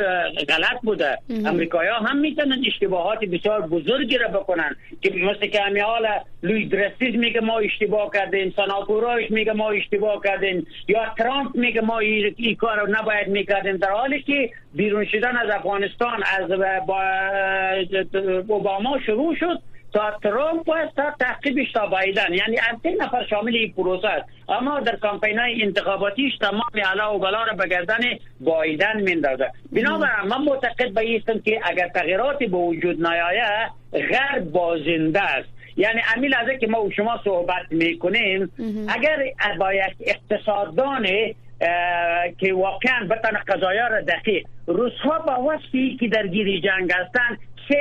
غلط 0.50 0.82
بوده. 0.84 1.18
امریکایی 1.46 1.90
ها 1.90 1.96
هم 1.96 2.18
می‌تونن 2.18 2.64
اشتباهات 2.68 3.20
بسیار 3.20 3.62
بزرگی 3.62 4.18
را 4.18 4.28
بکنن. 4.28 4.76
که 5.02 5.10
مثل 5.10 5.48
که 5.48 5.62
همی 5.62 5.80
حال 5.80 6.08
لوی 6.44 6.66
درستیز 6.66 7.16
میگه 7.16 7.42
ما 7.42 7.60
اشتباه 7.60 8.10
کردیم 8.14 8.54
سناتورایش 8.56 9.32
میگه 9.32 9.54
ما 9.54 9.70
اشتباه 9.70 10.22
کردیم 10.24 10.68
یا 10.88 11.14
ترامپ 11.18 11.56
میگه 11.56 11.82
ما 11.82 12.00
این 12.00 12.56
کار 12.56 12.90
نباید 12.90 13.28
می‌کردیم. 13.28 13.78
در 13.78 13.92
حالی 13.92 14.22
که 14.22 14.50
بیرون 14.74 15.06
شدن 15.06 15.38
از 15.38 15.50
افغانستان 15.50 16.24
از 16.40 16.52
اوباما 18.48 19.00
شروع 19.06 19.36
شد. 19.36 19.60
تا 19.96 20.12
ترامپ 20.24 20.70
و 20.70 20.74
تا 20.96 21.12
تعقیبش 21.20 21.72
تا 21.72 21.88
بایدن. 21.88 22.34
یعنی 22.34 22.58
سه 22.84 22.96
نفر 23.00 23.26
شامل 23.30 23.56
این 23.56 23.74
پروسه 23.74 24.08
است. 24.08 24.30
اما 24.50 24.80
در 24.80 24.96
کمپین 25.02 25.40
های 25.40 25.64
انتخاباتیش 25.64 26.38
تمام 26.38 26.86
علا 26.92 27.16
و 27.16 27.20
بلا 27.20 27.44
را 27.44 27.54
به 27.54 27.68
گردن 27.68 28.00
بایدن 28.40 29.02
میندازه 29.02 29.52
بنابراین 29.72 30.30
من 30.30 30.42
معتقد 30.42 30.94
به 30.94 31.02
ایستم 31.02 31.40
که 31.40 31.62
اگر 31.64 31.88
تغییراتی 31.88 32.46
به 32.46 32.58
وجود 32.58 33.08
نیایه 33.08 33.46
غرب 33.94 34.44
بازنده 34.52 35.22
است. 35.22 35.50
یعنی 35.78 36.02
امیل 36.16 36.36
از 36.36 36.60
که 36.60 36.68
ما 36.68 36.84
و 36.84 36.92
شما 36.92 37.20
صحبت 37.24 37.66
می‌کنیم 37.72 38.52
اگر 38.88 39.18
با 39.60 39.74
یک 39.74 39.96
اقتصاددان 40.00 41.08
که 42.38 42.54
واقعا 42.54 43.08
بتن 43.10 43.38
قضایا 43.48 43.88
را 43.88 44.02
دقیق 44.02 44.48
روزها 44.68 45.20
با 45.20 45.44
وصفی 45.44 45.98
که 46.00 46.08
در 46.08 46.28
گیری 46.28 46.62
جنگ 46.62 46.92
هستند 46.92 47.40
3.7 47.70 47.76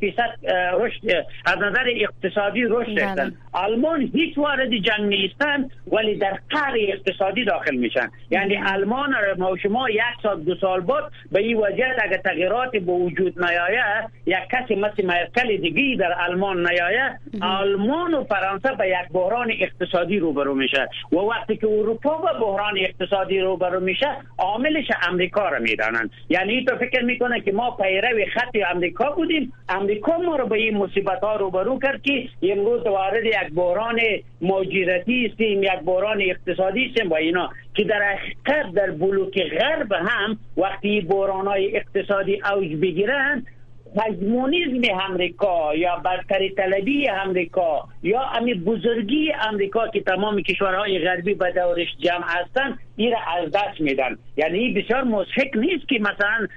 فیصد 0.00 0.30
رشد 0.72 1.24
از 1.46 1.58
نظر 1.58 1.84
اقتصادی 1.96 2.62
رشد 2.62 2.86
بله. 2.86 2.94
داشتن 2.94 3.32
آلمان 3.52 4.10
هیچ 4.14 4.38
وارد 4.38 4.70
جنگ 4.70 5.00
نیستن 5.00 5.70
ولی 5.92 6.14
در 6.14 6.38
قهر 6.50 6.74
اقتصادی 6.88 7.44
داخل 7.44 7.76
میشن. 7.76 8.10
یعنی 8.30 8.58
آلمان 8.58 9.12
را 9.12 9.34
ما 9.38 9.56
شما 9.56 9.90
یک 9.90 10.02
سال 10.22 10.40
دو 10.40 10.54
سال 10.54 10.80
بعد 10.80 11.04
به 11.32 11.40
این 11.40 11.56
وجه 11.56 11.86
اگر 12.02 12.16
تغییرات 12.16 12.70
به 12.70 12.92
وجود 12.92 13.44
نیایه 13.44 13.84
یک 14.26 14.38
کسی 14.52 14.74
مثل 14.74 15.06
مرکل 15.06 15.56
دیگی 15.56 15.96
در 15.96 16.12
آلمان 16.28 16.66
نیایه 16.66 17.18
آلمان 17.42 18.14
و 18.14 18.24
فرانسه 18.24 18.72
به 18.78 18.88
یک 18.88 19.12
بحران 19.12 19.52
اقتصادی 19.60 20.18
روبرو 20.18 20.54
میشه. 20.54 20.88
و 21.12 21.16
وقتی 21.16 21.56
که 21.56 21.66
اروپا 21.66 22.18
به 22.18 22.38
بحران 22.40 22.78
اقتصادی 22.78 23.40
روبرو 23.40 23.80
میشه 23.80 24.08
عاملش 24.38 24.86
امریکا 25.08 25.48
را 25.48 25.58
می‌دانند. 25.58 26.10
یعنی 26.28 26.64
تو 26.64 26.76
فکر 26.76 27.04
می‌کنه 27.04 27.40
که 27.40 27.52
ما 27.52 27.70
پیرو 27.70 28.24
خط 28.34 28.56
امریکا 28.70 28.85
بودیم. 29.16 29.52
امریکا 29.68 30.18
ما 30.18 30.36
رو 30.36 30.46
به 30.46 30.56
این 30.56 30.76
مصیبت 30.76 31.20
ها 31.20 31.36
روبرو 31.36 31.78
کرد 31.78 32.02
که 32.02 32.28
امروز 32.42 32.86
وارد 32.86 33.24
یک 33.24 33.54
بحران 33.54 34.00
مهاجرتی 34.40 35.26
استیم 35.26 35.62
یک 35.62 35.80
بحران 35.86 36.22
اقتصادی 36.22 36.86
استیم 36.86 37.10
و 37.10 37.14
اینا 37.14 37.50
که 37.74 37.84
در 37.84 38.02
حقیقت 38.02 38.72
در 38.74 38.90
بلوک 38.90 39.42
غرب 39.42 39.92
هم 39.92 40.38
وقتی 40.56 41.00
بحران 41.00 41.46
های 41.46 41.76
اقتصادی 41.76 42.40
اوج 42.52 42.74
بگیرند 42.74 43.46
هژمونیزم 43.96 44.98
امریکا 45.10 45.74
یا 45.74 45.96
برتری 45.96 46.50
طلبی 46.50 47.08
امریکا 47.08 47.88
یا 48.02 48.20
امی 48.20 48.54
بزرگی 48.54 49.32
امریکا 49.48 49.88
که 49.88 50.00
تمام 50.00 50.42
کشورهای 50.42 50.98
غربی 50.98 51.34
به 51.34 51.52
دورش 51.52 51.88
جمع 51.98 52.24
هستند 52.26 52.78
این 52.96 53.12
را 53.12 53.18
از 53.36 53.50
دست 53.50 53.80
میدن. 53.80 54.18
یعنی 54.36 54.72
بسیار 54.72 55.04
مضحک 55.04 55.50
نیست 55.54 55.88
که 55.88 55.98
مثلا 56.00 56.48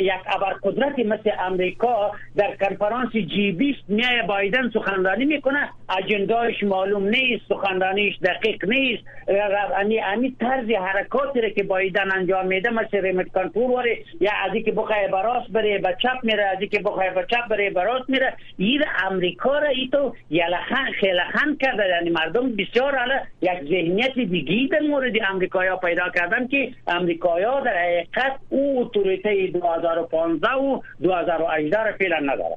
یک 0.00 0.12
ابرقدرت 0.26 0.98
مثل 0.98 1.30
امریکا 1.38 2.12
در 2.36 2.56
کنفرانس 2.56 3.12
جی 3.12 3.52
20 3.52 3.78
میای 3.88 4.22
بایدن 4.28 4.70
سخنرانی 4.70 5.24
می‌کنه. 5.24 5.68
اجنداش 5.98 6.62
معلوم 6.62 7.08
نیست 7.08 7.44
سخنرانیش 7.48 8.18
دقیق 8.18 8.64
نیست. 8.64 9.02
یعنی 9.28 10.00
امی 10.00 10.36
طرز 10.40 10.70
حرکاتی 10.70 11.40
را 11.40 11.48
که 11.48 11.62
بایدن 11.62 12.12
انجام 12.12 12.46
میده 12.46 12.70
مثل 12.70 13.00
ریمت 13.02 13.28
کنترل 13.28 13.70
واره 13.70 13.98
یا 14.20 14.32
از 14.44 14.64
که 14.64 14.72
بخواه 14.72 15.08
براست 15.08 15.50
بره 15.50 15.78
به 15.78 15.96
چپ 16.02 16.18
میره 16.22 16.44
از 16.44 16.58
که 16.68 16.81
بخواه 16.82 17.10
به 17.10 17.26
چپ 17.30 17.48
بره 17.50 17.70
براست 17.70 18.10
میره. 18.10 18.36
این 18.56 18.84
امریکا 19.10 19.58
را 19.58 19.68
ای 19.68 19.88
تو 19.92 20.14
یلخن 20.30 20.92
خیلخن 21.00 21.56
کرده. 21.60 21.88
یعنی 21.88 22.10
مردم 22.10 22.56
بسیار 22.56 22.98
حالا 22.98 23.20
یک 23.42 23.68
ذهنیت 23.70 24.14
دیگی 24.14 24.68
در 24.68 24.80
مورد 24.80 25.12
امریکا 25.28 25.76
پیدا 25.76 26.08
کردن 26.14 26.48
که 26.48 26.72
امریکایا 26.86 27.60
در 27.60 27.78
حقیقت 27.78 28.32
او 28.48 28.80
اتوریته 28.80 29.46
2015 29.46 30.48
و 30.48 30.80
2018 31.02 31.82
را 31.82 31.92
فعلا 31.92 32.18
نداره 32.32 32.56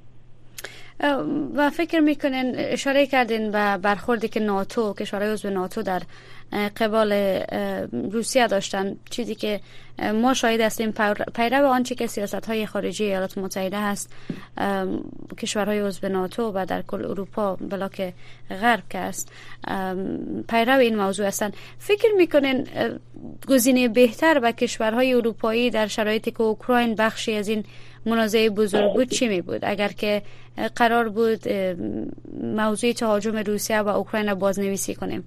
و 1.56 1.70
فکر 1.70 2.00
می‌کنین 2.00 2.56
اشاره 2.58 3.08
کردین 3.08 3.52
به 3.52 3.78
برخوردی 3.78 4.28
که 4.28 4.40
ناتو 4.40 4.94
کشورهای 4.94 5.32
عضو 5.32 5.50
ناتو 5.50 5.82
در 5.82 6.02
قبال 6.78 7.14
روسیه 8.12 8.48
داشتن. 8.48 8.96
چیزی 9.10 9.36
که 9.36 9.60
ما 10.14 10.34
شاهد 10.34 10.62
هستیم 10.62 10.94
پیرو 11.36 11.68
آنچه 11.68 11.96
که 11.96 12.08
سیاست 12.08 12.46
های 12.46 12.66
خارجی 12.66 13.04
ایالات 13.04 13.38
متحده 13.38 13.80
هست 13.80 14.14
کشورهای 15.38 15.80
عضو 15.80 16.10
ناتو 16.10 16.52
و 16.56 16.66
در 16.66 16.82
کل 16.82 17.06
اروپا 17.06 17.56
بلاک 17.56 18.14
غرب 18.50 18.84
که 18.90 18.98
است. 18.98 19.32
پیرو 20.50 20.80
این 20.80 20.98
موضوع 20.98 21.28
هستن. 21.28 21.52
فکر 21.80 22.12
می‌کنین 22.18 22.68
گزینه 23.48 23.88
بهتر 23.88 24.40
و 24.44 24.52
کشورهای 24.52 25.14
اروپایی 25.14 25.70
در 25.70 25.88
شرایطی 25.88 26.32
که 26.32 26.42
اوکراین 26.42 26.96
بخشی 26.96 27.34
از 27.34 27.48
این 27.48 27.64
منازعه 28.06 28.50
بزرگ 28.50 28.94
بود 28.94 29.10
چی 29.10 29.28
می 29.28 29.42
بود 29.42 29.60
اگر 29.64 29.88
که 29.88 30.22
قرار 30.76 31.10
بود 31.10 31.50
موضوع 32.44 32.92
تهاجم 32.92 33.38
روسیه 33.38 33.82
و 33.82 33.88
اوکراین 33.88 34.28
را 34.28 34.36
بازنویسی 34.36 34.96
کنیم. 34.96 35.24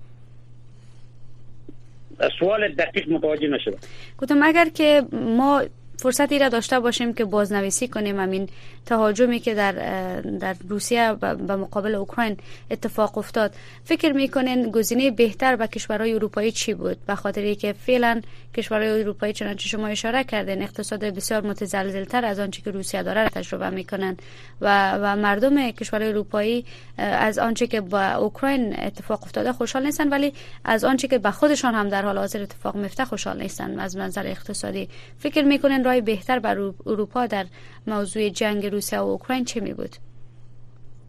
سوال 2.39 2.69
دقیق 2.69 3.09
متوجه 3.09 3.49
نشده 3.49 3.77
گفتم 4.19 4.43
اگر 4.43 4.69
که 4.69 5.03
ما 5.13 5.63
فرصتی 5.99 6.39
را 6.39 6.49
داشته 6.49 6.81
باشیم 6.81 7.15
که 7.15 7.25
بازنویسی 7.25 7.89
کنیم. 7.89 8.21
همین 8.21 8.49
تهاجمی 8.87 9.41
که 9.41 9.55
در 9.55 9.73
در 10.21 10.57
روسیه 10.69 11.13
به 11.13 11.57
مقابل 11.57 11.95
اوکراین 11.95 12.37
اتفاق 12.71 13.19
افتاد. 13.19 13.55
فکر 13.85 14.13
می‌کنین 14.13 14.71
گزینه 14.71 15.11
بهتر 15.11 15.57
به 15.57 15.67
کشورهای 15.67 16.13
اروپایی 16.15 16.53
چی 16.53 16.75
بود؟ 16.75 16.99
به 17.07 17.15
خاطر 17.15 17.55
که 17.55 17.73
فعلا 17.73 18.21
کشورهای 18.57 19.01
اروپایی 19.01 19.33
چنانچه 19.33 19.69
شما 19.69 19.87
اشاره 19.87 20.25
کردین 20.25 20.63
اقتصاد 20.63 21.05
بسیار 21.05 21.47
متزلزلتر 21.47 22.25
از 22.25 22.39
آنچه 22.39 22.63
که 22.63 22.71
روسیه 22.71 23.03
داره 23.03 23.29
تجربه 23.29 23.71
می‌کنن. 23.71 24.17
و 24.61 24.93
و 24.93 25.17
مردم 25.17 25.71
کشورهای 25.71 26.09
اروپایی 26.09 26.65
از 26.99 27.39
آنچه 27.39 27.67
که 27.67 27.81
با 27.81 28.05
اوکراین 28.05 28.81
اتفاق 28.81 29.23
افتاده 29.23 29.53
خوشحال 29.53 29.87
نیستن 29.87 30.09
ولی 30.09 30.33
از 30.65 30.85
آنچه 30.85 31.09
که 31.09 31.19
به 31.19 31.31
خودشان 31.31 31.75
هم 31.75 31.89
در 31.89 32.03
حال 32.03 32.19
حاضر 32.19 32.43
اتفاق 32.43 32.77
میفته 32.77 33.05
خوشحال 33.05 33.43
نیستن 33.43 33.81
از 33.81 33.97
منظر 33.97 34.27
اقتصادی. 34.27 34.89
فکر 35.19 35.43
می‌کنن 35.43 35.85
راه 35.89 36.01
بهتر 36.01 36.39
بر 36.39 36.59
اروپا 36.87 37.27
در 37.27 37.45
موضوع 37.87 38.29
جنگ 38.29 38.67
روسیه 38.67 38.99
و 38.99 39.03
اوکراین 39.03 39.45
چه 39.45 39.61
می 39.61 39.73
بود؟ 39.73 39.97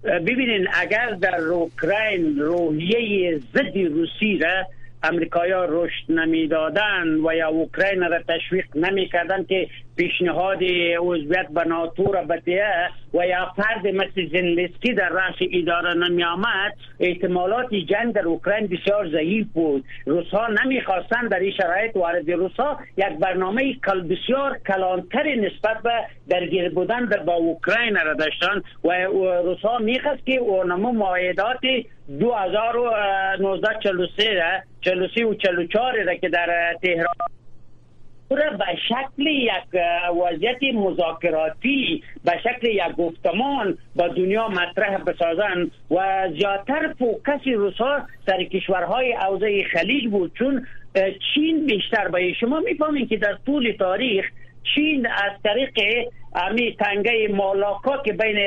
ببینین 0.03 0.67
اگر 0.73 1.09
در 1.09 1.41
اوکراین 1.41 2.39
روحیه 2.39 3.37
ضد 3.53 3.77
روسی 3.77 4.37
را 4.37 4.65
امریکایا 5.03 5.65
رشد 5.69 6.11
نمی‌دادن 6.11 7.07
و 7.07 7.33
یا 7.33 7.47
اوکراین 7.47 8.01
را 8.01 8.19
تشویق 8.27 8.77
نمی‌کردن 8.77 9.43
که 9.43 9.67
پیشنهاد 9.99 10.63
عضویت 10.97 11.47
به 11.49 11.63
ناتو 11.63 12.11
را 12.11 12.23
بتیه 12.23 12.89
و 13.13 13.27
یا 13.27 13.51
فرد 13.57 13.87
مثل 13.87 14.29
زنلسکی 14.31 14.93
در 14.93 15.09
رأس 15.09 15.35
اداره 15.51 15.93
نمی 15.93 16.23
آمد 16.23 16.73
احتمالات 16.99 17.73
جنگ 17.75 18.13
در 18.13 18.25
اوکراین 18.25 18.67
بسیار 18.67 19.09
ضعیف 19.09 19.47
بود. 19.53 19.85
روسا 20.05 20.47
نمی‌خواستن 20.47 21.27
در 21.27 21.39
این 21.39 21.51
شرایط 21.51 21.95
وارد 21.95 22.31
روسا 22.31 22.77
یک 22.97 23.19
برنامه 23.19 23.73
کل 23.73 24.01
بسیار 24.01 24.57
کلانتر 24.67 25.35
نسبت 25.35 25.81
به 25.83 25.91
درگیر 26.29 26.69
بودن 26.69 27.05
در 27.05 27.19
با 27.19 27.33
اوکراین 27.33 27.95
را 27.95 28.13
داشتن 28.13 28.61
و 28.83 28.91
روسا 29.43 29.77
می‌خواست 29.77 30.25
که 30.25 30.37
اونمو 30.37 30.91
معایدات 30.91 31.59
2019 32.19 33.67
43 33.83 34.63
43 34.81 35.25
و 35.25 35.33
44 35.33 36.03
را 36.03 36.15
که 36.15 36.29
در 36.29 36.75
تهران 36.81 37.38
به 38.29 38.65
شکل 38.87 39.27
یک 39.27 39.81
وضعیت 40.23 40.73
مذاکراتی 40.73 42.03
به 42.25 42.31
شکل 42.43 42.67
یک 42.67 42.95
گفتمان 42.97 43.77
با 43.95 44.07
دنیا 44.07 44.47
مطرح 44.47 44.97
بسازن 44.97 45.71
و 45.91 46.29
زیادتر 46.39 46.93
فوکس 46.99 47.47
روسا 47.47 48.01
سر 48.25 48.43
کشورهای 48.43 49.15
اوضاع 49.29 49.63
خلیج 49.63 50.07
بود. 50.07 50.31
چون 50.33 50.67
چین 51.33 51.65
بیشتر. 51.65 52.07
به 52.07 52.33
شما 52.33 52.59
می‌فهمین 52.59 53.07
که 53.07 53.17
در 53.17 53.37
طول 53.45 53.75
تاریخ 53.79 54.25
چین 54.75 55.07
از 55.07 55.31
طریق 55.43 55.69
امی 56.35 56.75
تنگه 56.79 57.27
مالاکا 57.27 57.97
که 57.97 58.13
بین 58.13 58.37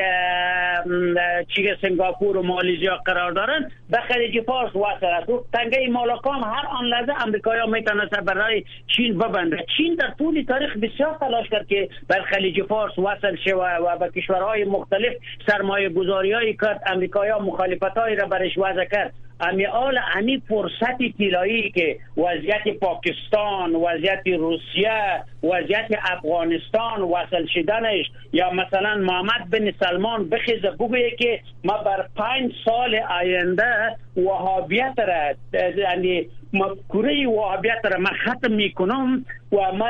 چیه 1.55 1.77
سنگاپور 1.83 2.37
و 2.37 2.43
مالیزیا 2.43 2.97
قرار 2.97 3.33
دارن 3.33 3.71
به 3.91 3.99
خلیج 3.99 4.45
فارس 4.45 4.77
وصل 4.77 5.07
است. 5.07 5.31
تنگه 5.53 5.89
مالاکا 5.89 6.33
هر 6.33 6.67
آن 6.67 6.85
لحظه 6.85 7.13
امریکایی 7.27 7.71
می‌تونست 7.71 8.15
برای 8.15 8.65
چین 8.97 9.19
ببنده 9.19 9.67
چین 9.77 9.95
در 9.95 10.11
طول 10.19 10.45
تاریخ 10.49 10.77
بسیار 10.77 11.17
تلاش 11.21 11.49
کرد 11.49 11.67
که 11.67 11.89
بر 12.09 12.23
خلیج 12.23 12.63
فارس 12.63 12.99
وصل 12.99 13.37
شه 13.45 13.55
و 13.55 13.99
به 13.99 14.11
کشورهای 14.21 14.65
مختلف 14.65 15.13
سرمایه 15.47 15.89
گذاری 15.89 16.57
کرد 16.57 16.83
امریکایی 16.87 17.31
ها 17.31 17.39
مخالفت 17.39 17.99
را 17.99 18.27
برش 18.27 18.59
وضع 18.59 18.85
کرد. 18.85 19.15
امی 19.43 19.67
آل 19.67 19.99
امی 20.15 20.43
فرصت 20.49 21.19
طلایی 21.19 21.71
که 21.71 21.99
وضعیت 22.17 22.79
پاکستان 22.81 23.75
وضعیت 23.75 24.27
روسیه 24.27 25.25
وضعیت 25.43 25.87
افغانستان 26.03 27.03
وصل 27.03 27.47
شدنش 27.55 28.11
یا 28.33 28.51
مثلا 28.51 28.95
محمد 28.95 29.51
بن 29.51 29.73
سلمان 29.81 30.29
بخیزه 30.29 30.71
بگویه 30.71 31.11
که 31.11 31.41
ما 31.65 31.79
بر 31.79 32.07
پنج 32.17 32.53
سال 32.65 32.95
آینده 32.95 33.97
وهابیت 34.17 34.95
را 34.99 35.61
یعنی 35.77 36.29
مفکوره 36.53 37.27
وهابیت 37.29 37.85
را 37.85 38.01
ما 38.01 38.11
ختم 38.25 38.53
می‌کنم 38.53 39.25
و 39.53 39.57
ما 39.73 39.89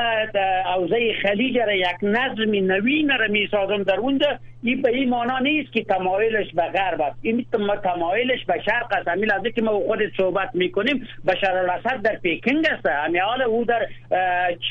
اوضاع 0.75 1.13
خلیج 1.21 1.57
را 1.57 1.73
یک 1.73 1.97
نظم 2.01 2.51
نوین 2.51 3.09
را 3.09 3.27
می 3.27 3.47
سازم 3.51 3.83
در 3.83 3.95
اونجا 3.95 4.27
این 4.63 4.81
به 4.81 4.89
این 4.89 5.09
معنا 5.09 5.39
نیست 5.39 5.73
که 5.73 5.83
تمایلش 5.83 6.53
به 6.53 6.61
غرب 6.61 7.01
است. 7.01 7.19
این 7.21 7.45
تمایلش 7.83 8.45
به 8.45 8.61
شرق 8.65 8.87
است. 8.91 9.07
همین 9.07 9.25
لحظه 9.25 9.51
که 9.51 9.61
ما 9.61 9.71
خود 9.71 9.99
صحبت 10.17 10.49
می‌کنیم 10.53 11.07
بشار 11.27 11.57
الاسد 11.57 12.01
در 12.01 12.15
پیکنگ 12.15 12.67
است. 12.71 12.85
همین 12.85 13.21
حال 13.21 13.41
او 13.41 13.65
در 13.65 13.87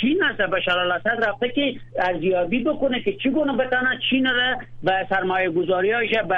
چین 0.01 0.23
است. 0.25 0.41
بشار 0.41 0.79
الاسد 0.79 1.25
رفته 1.29 1.49
که 1.49 1.75
ارزیابی 1.99 2.65
بکنه 2.65 3.01
که 3.01 3.13
چگونه 3.13 3.53
بتانه 3.53 3.99
چین 4.11 4.27
را 4.27 4.57
به 4.83 5.07
سرمایه 5.11 5.51
گذاریاش 5.51 6.11
به 6.29 6.37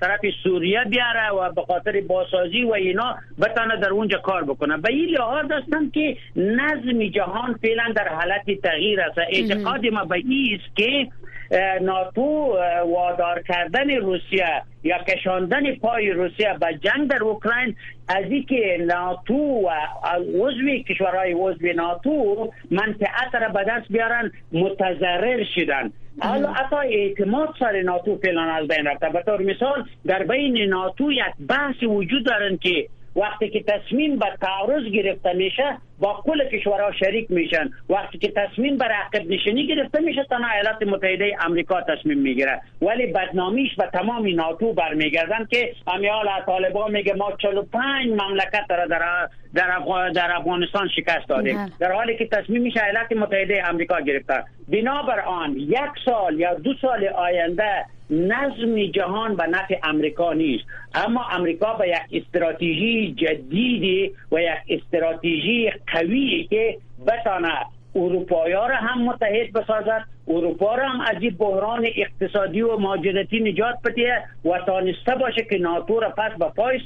طرف 0.00 0.20
سوریه 0.42 0.84
بیاره 0.84 1.30
و 1.30 1.52
به 1.52 1.62
خاطر 1.62 2.00
باسازی 2.00 2.64
و 2.64 2.72
اینا 2.72 3.16
بتانه 3.40 3.76
در 3.76 3.90
اونجا 3.90 4.18
کار 4.18 4.44
بکنه. 4.44 4.76
به 4.76 4.91
این 4.92 5.08
لحاظ 5.08 5.50
هستم 5.50 5.90
که 5.90 6.16
نظم 6.36 7.08
جهان 7.08 7.58
فعلا 7.62 7.92
در 7.96 8.08
حالت 8.08 8.60
تغییر 8.62 9.00
است. 9.00 9.18
اعتقاد 9.18 9.86
ما 9.86 10.04
به 10.04 10.22
است 10.54 10.76
که 10.76 11.08
ناتو 11.80 12.56
وادار 12.86 13.42
کردن 13.48 13.90
روسیه 13.90 14.62
یا 14.82 14.98
کشاندن 14.98 15.74
پای 15.74 16.10
روسیه 16.10 16.56
به 16.60 16.78
جنگ 16.82 17.08
در 17.10 17.22
اوکراین 17.22 17.76
از 18.08 18.24
که 18.48 18.84
ناتو 18.86 19.34
و 19.34 19.70
عضو 20.34 20.82
کشورهای 20.88 21.32
عضو 21.32 21.66
ناتو 21.76 22.52
منطقه 22.70 23.38
را 23.40 23.48
به 23.48 23.64
دست 23.68 23.92
بیارن 23.92 24.32
متضرر 24.52 25.44
شدن. 25.54 25.92
حالا 26.20 26.52
حتی 26.52 26.76
اعتماد 26.76 27.48
سر 27.58 27.82
ناتو 27.82 28.16
فعلا 28.16 28.42
از 28.42 28.68
بین 28.68 28.86
رفته. 28.86 29.08
به 29.08 29.22
طور 29.22 29.42
مثال 29.42 29.84
در 30.06 30.22
بین 30.22 30.68
ناتو 30.68 31.12
یک 31.12 31.34
بحث 31.48 31.82
وجود 31.82 32.26
دارن 32.26 32.56
که 32.56 32.88
وقتی 33.16 33.50
که 33.50 33.62
تصمیم 33.62 34.18
به 34.18 34.26
تعرض 34.40 34.92
گرفته 34.92 35.32
میشه 35.32 35.78
با 35.98 36.22
کل 36.24 36.48
کشورها 36.48 36.92
شریک 36.92 37.30
میشن. 37.30 37.70
وقتی 37.90 38.18
که 38.18 38.32
تصمیم 38.36 38.76
بر 38.76 38.92
عقب 38.92 39.30
نشینی 39.30 39.66
گرفته 39.66 40.00
میشه 40.00 40.24
تنها 40.30 40.50
ایالات 40.52 40.82
متحده 40.82 41.36
امریکا 41.40 41.80
تصمیم 41.80 42.18
می‌گیره. 42.18 42.60
ولی 42.82 43.06
بدنامیش 43.06 43.74
به 43.76 43.88
تمام 43.92 44.34
ناتو 44.34 44.72
برمیگردن 44.72 45.46
که 45.50 45.74
امیال 45.86 46.26
طالبان 46.46 46.90
میگه 46.90 47.14
ما 47.14 47.32
45 47.42 48.06
مملکت 48.08 48.66
را 48.70 48.86
در 48.86 49.28
در, 49.54 50.08
در 50.14 50.36
افغانستان 50.36 50.88
شکست 50.88 51.28
دادیم. 51.28 51.56
بله. 51.56 51.72
در 51.80 51.92
حالی 51.92 52.16
که 52.16 52.26
تصمیم 52.26 52.62
میشه 52.62 52.84
ایالات 52.84 53.12
متحده 53.12 53.62
امریکا 53.68 54.00
گرفته. 54.00 54.44
بنابر 54.68 55.20
آن 55.20 55.56
یک 55.56 55.90
سال 56.04 56.40
یا 56.40 56.54
دو 56.54 56.74
سال 56.80 57.06
آینده 57.06 57.84
نظم 58.12 58.86
جهان 58.86 59.36
به 59.36 59.46
نفع 59.46 59.78
امریکا 59.84 60.32
نیست. 60.32 60.64
اما 60.94 61.24
امریکا 61.30 61.74
به 61.74 61.88
یک 61.88 62.22
استراتژی 62.24 63.14
جدیدی 63.18 64.12
و 64.32 64.40
یک 64.40 64.58
استراتژی 64.68 65.70
قوی 65.86 66.46
که 66.50 66.78
بتانه 67.06 67.52
اروپایا 67.94 68.66
را 68.66 68.76
هم 68.76 69.02
متحد 69.02 69.52
بسازد 69.52 70.04
اروپا 70.28 70.74
را 70.74 70.88
هم 70.88 71.00
از 71.00 71.16
این 71.22 71.36
بحران 71.38 71.86
اقتصادی 71.96 72.62
و 72.62 72.76
ماجرتی 72.76 73.40
نجات 73.40 73.74
بده 73.84 74.24
و 74.44 74.58
تانسته 74.66 75.14
باشه 75.14 75.44
که 75.50 75.58
ناتو 75.58 76.00
را 76.00 76.10
پس 76.10 76.38
به 76.38 76.46
پای 76.56 76.80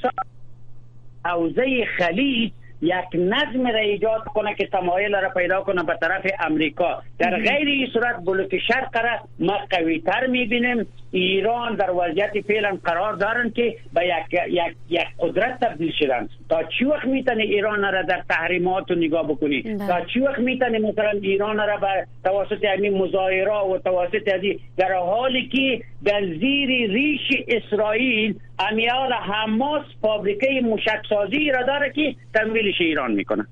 حوزه 1.25 1.85
خلیج 1.97 2.51
یک 2.81 3.05
نظم 3.13 3.67
را 3.67 3.79
ایجاد 3.79 4.23
کنه 4.23 4.55
که 4.55 4.67
تمایل 4.67 5.15
را 5.15 5.29
پیدا 5.29 5.61
کنه 5.61 5.83
به 5.83 5.97
طرف 6.01 6.25
امریکا. 6.39 7.01
در 7.19 7.37
غیر 7.37 7.67
این 7.67 7.87
صورت 7.93 8.15
بلوک 8.25 8.57
شرق 8.67 8.97
را 8.97 9.19
ما 9.39 9.57
قوی 9.69 9.99
تر 9.99 10.27
می‌بینیم. 10.27 10.87
ایران 11.11 11.75
در 11.75 11.91
وضعیت 11.91 12.31
فعلا 12.47 12.77
قرار 12.83 13.13
دارن 13.13 13.49
که 13.49 13.75
به 13.93 14.01
یک, 14.05 14.41
یک, 14.49 14.75
یک 14.89 15.07
قدرت 15.19 15.59
تبدیل 15.59 15.91
شدن. 15.99 16.29
تا 16.49 16.63
چی 16.63 16.85
وقت 16.85 17.05
می‌تونه 17.05 17.43
ایران 17.43 17.81
را 17.81 18.01
در 18.01 18.23
تحریمات 18.29 18.91
نگاه 18.91 19.27
بکنی؟ 19.27 19.61
بله. 19.61 19.87
تا 19.87 20.01
چی 20.05 20.19
وقت 20.19 20.39
می‌تونه 20.39 20.79
مثلا 20.79 21.09
ایران 21.09 21.57
را 21.57 21.77
به 21.77 22.07
توسط 22.23 22.65
همین 22.65 22.97
مظاهره 22.97 23.57
و 23.57 23.77
توسط 23.77 24.33
ازی 24.35 24.59
در 24.77 24.93
حالی 24.93 25.47
که 25.47 25.83
در 26.03 26.21
زیر 26.21 26.91
ریش 26.91 27.21
اسرائیل 27.47 28.35
امیال 28.59 29.13
حماس 29.13 29.83
فابریکه 30.01 30.47
مشکسازی 30.63 31.51
را 31.51 31.63
داره 31.63 31.91
که 31.91 32.15
تمویلش 32.33 32.81
ایران 32.81 33.11
می‌کنه. 33.11 33.45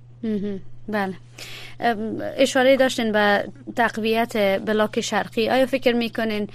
بله. 0.87 1.13
اشاره 2.37 2.77
داشتین 2.77 3.11
به 3.11 3.45
تقویت 3.75 4.37
بلاک 4.65 5.01
شرقی 5.01 5.49
آیا 5.49 5.65
فکر 5.65 5.93
می‌کنین 5.93 6.49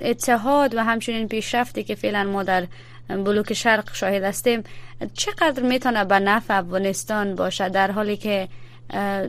اتحاد 0.00 0.74
و 0.74 0.80
همچنین 0.84 1.28
پیشرفتی 1.28 1.84
که 1.84 1.94
فعلا 1.94 2.24
ما 2.24 2.42
در 2.42 2.66
بلوک 3.08 3.52
شرق 3.52 3.94
شاهد 3.94 4.22
هستیم 4.22 4.62
چقدر 5.12 5.62
می‌تونه 5.62 6.04
به 6.04 6.18
نفع 6.18 6.58
افغانستان 6.58 7.34
باشه 7.34 7.68
در 7.68 7.90
حالی 7.90 8.16
که 8.16 8.48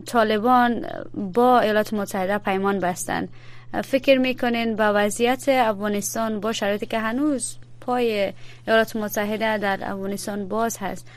طالبان 0.06 0.86
با 1.14 1.60
ایالات 1.60 1.94
متحده 1.94 2.38
پیمان 2.38 2.80
بستن 2.80 3.28
فکر 3.84 4.18
می‌کنین 4.18 4.76
با 4.76 4.92
وضعیت 4.96 5.50
افغانستان 5.50 6.40
با 6.40 6.54
شرایطی 6.54 6.86
که 6.86 7.00
هنوز 7.00 7.58
پای 7.82 8.34
ایالات 8.68 8.96
متحده 8.96 9.58
در 9.58 9.80
افغانستان 9.82 10.48
باز 10.48 10.78
هست 10.78 11.08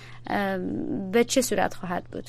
به 1.12 1.24
چه 1.24 1.42
صورت 1.42 1.74
خواهد 1.74 2.04
بود؟ 2.04 2.28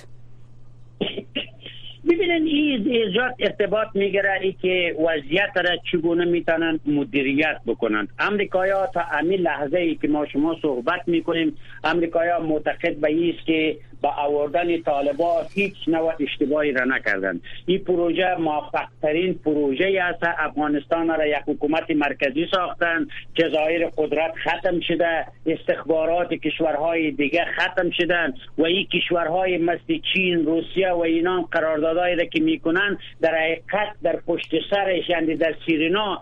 ببینن 2.30 2.48
این 2.48 2.88
ایجاد 2.88 3.36
ارتباط 3.40 3.88
می‌گیره 3.94 4.40
ای 4.42 4.52
که 4.62 4.96
وضعیت 5.00 5.52
را 5.56 5.78
چگونه 5.92 6.26
می‌تونن 6.26 6.80
مدیریت 6.86 7.62
بکنند. 7.66 8.10
امریکایا 8.20 8.88
تا 8.94 9.00
همین 9.00 9.40
لحظه 9.40 9.78
ای 9.78 9.96
که 9.96 10.08
ما 10.08 10.26
شما 10.26 10.58
صحبت 10.62 11.08
می‌کنیم 11.08 11.56
امریکایا 11.84 12.40
معتقد 12.40 12.96
به 12.96 13.30
است 13.30 13.46
که 13.46 13.78
با 14.02 14.10
آوردن 14.10 14.82
طالبا 14.82 15.42
هیچ 15.54 15.76
نوع 15.88 16.14
اشتباهی 16.20 16.72
را 16.72 16.86
نکردند. 16.86 17.42
این 17.66 17.80
پروژه 17.80 18.36
موفق 18.36 18.88
ترین 19.02 19.34
پروژه 19.34 20.02
است. 20.04 20.24
افغانستان 20.24 21.08
را 21.08 21.28
یک 21.28 21.44
حکومت 21.48 21.92
مرکزی 21.92 22.48
ساختن 22.52 23.08
جزایر 23.34 23.88
قدرت 23.98 24.34
ختم 24.48 24.80
شده 24.80 25.26
استخبارات 25.46 26.34
کشورهای 26.34 27.12
دیگه 27.12 27.46
ختم 27.46 27.90
شدن 27.90 28.34
و 28.58 28.64
این 28.66 28.88
کشورهای 28.94 29.58
مثل 29.58 30.00
چین 30.14 30.46
روسیه 30.46 30.92
و 30.92 31.00
اینان 31.00 31.42
قراردادهایی 31.42 32.16
را 32.16 32.26
که 32.26 32.40
می‌کنن 32.40 32.98
در 33.22 33.36
حقیقت 33.36 33.96
در 34.04 34.16
پشت 34.16 34.56
سرش 34.70 35.10
یعنی 35.10 35.36
در 35.36 35.56
سیرینا 35.66 36.22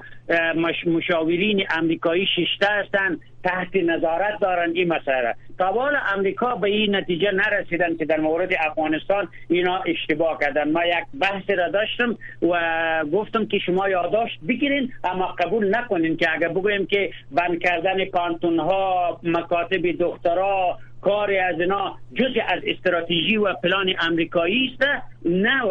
مشاورین 0.85 1.63
امریکایی 1.69 2.25
ششته 2.25 2.67
هستند 2.69 3.19
تحت 3.43 3.75
نظارت 3.75 4.39
دارند 4.41 4.75
این 4.75 4.87
مسئله 4.87 5.35
تا 5.57 5.89
امریکا 6.15 6.55
به 6.55 6.69
این 6.69 6.95
نتیجه 6.95 7.31
نرسیدن 7.31 7.97
که 7.97 8.05
در 8.05 8.19
مورد 8.19 8.49
افغانستان 8.59 9.27
اینا 9.49 9.83
اشتباه 9.85 10.39
کردن. 10.39 10.71
ما 10.71 10.85
یک 10.85 11.05
بحث 11.21 11.49
را 11.49 11.69
داشتم 11.69 12.17
و 12.41 13.05
گفتم 13.13 13.45
که 13.45 13.59
شما 13.59 13.89
یادداشت 13.89 14.39
بگیرین 14.47 14.91
اما 15.03 15.25
قبول 15.27 15.75
نکنین 15.75 16.17
که 16.17 16.33
اگر 16.35 16.47
بگویم 16.47 16.85
که 16.85 17.11
بند 17.31 17.59
کردن 17.59 18.05
کانتون 18.05 18.59
ها 18.59 19.19
مکاتب 19.23 19.91
دخترا 19.99 20.77
کاری 21.01 21.37
از 21.37 21.59
اینا 21.59 21.95
جزء 22.13 22.39
از 22.47 22.61
استراتژی 22.65 23.37
و 23.37 23.53
پلان 23.53 23.93
امریکایی 23.99 24.71
است 24.73 24.89
نه 25.25 25.61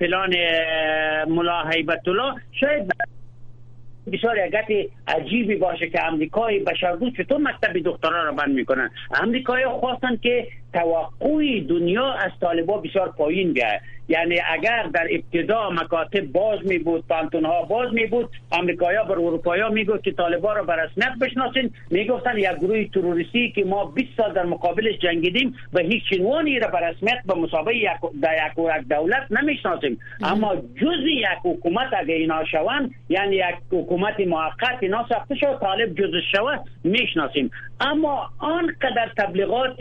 پلان 0.00 0.34
ملا 1.28 1.68
حیبت 1.68 2.08
الله 2.08 2.34
شاید 2.52 2.92
بسیار 4.12 4.36
یک 4.46 4.90
عجیبی 5.08 5.56
باشه 5.56 5.88
که 5.88 6.04
امریکای 6.04 6.58
بشردوست 6.58 7.16
چطور 7.16 7.40
مکتب 7.40 7.78
دخترها 7.78 8.22
را 8.22 8.32
بند 8.32 8.54
می‌کنن؟ 8.54 8.90
امریکایی 9.22 9.66
خواستن 9.66 10.16
که 10.16 10.48
توقعی 10.72 11.60
دنیا 11.60 12.12
از 12.12 12.30
طالبا 12.40 12.78
بسیار 12.78 13.08
پایین 13.08 13.52
بیاید 13.52 13.80
یعنی 14.08 14.40
اگر 14.52 14.82
در 14.94 15.08
ابتدا 15.10 15.70
مکاتب 15.70 16.20
باز 16.20 16.58
می 16.64 16.78
بود 16.78 17.04
پانتون 17.08 17.44
ها 17.44 17.62
باز 17.62 17.92
می 17.92 18.06
بود 18.06 18.30
امریکایا 18.52 19.04
بر 19.04 19.12
اروپایا 19.12 19.68
می 19.68 19.84
گفت 19.84 20.02
که 20.02 20.12
طالبا 20.12 20.52
را 20.52 20.64
بر 20.64 20.76
رسمیت 20.76 21.12
بشناسین. 21.20 21.70
می 21.90 22.06
گفتن 22.06 22.38
یک 22.38 22.50
گروه 22.50 22.84
تروریستی 22.84 23.52
که 23.52 23.64
ما 23.64 23.84
20 23.84 24.08
سال 24.16 24.32
در 24.32 24.44
مقابلش 24.44 24.98
جنگیدیم 24.98 25.54
و 25.72 25.78
هیچ 25.78 26.02
عنوانی 26.20 26.58
را 26.58 26.68
بر 26.68 26.90
رسمیت 26.90 27.18
به 27.26 27.34
مسابقه 27.34 27.76
یک 27.76 27.90
در 28.22 28.46
یک 28.46 28.88
دولت 28.88 29.32
نمی‌شناسیم. 29.32 29.98
اما 30.22 30.56
جز 30.56 31.00
یک 31.06 31.26
حکومت 31.44 31.88
اگه 31.98 32.14
اینا 32.14 32.44
شوند 32.44 32.90
یعنی 33.08 33.36
یک 33.36 33.56
حکومت 33.72 34.20
موقت 34.20 34.78
اینا 34.80 35.06
ساخته 35.08 35.34
شد 35.34 35.58
طالب 35.60 35.94
جز 35.94 36.14
شود 36.32 36.60
می‌شناسیم. 36.84 37.50
اما 37.80 38.30
آنقدر 38.38 39.10
تبلیغات 39.18 39.76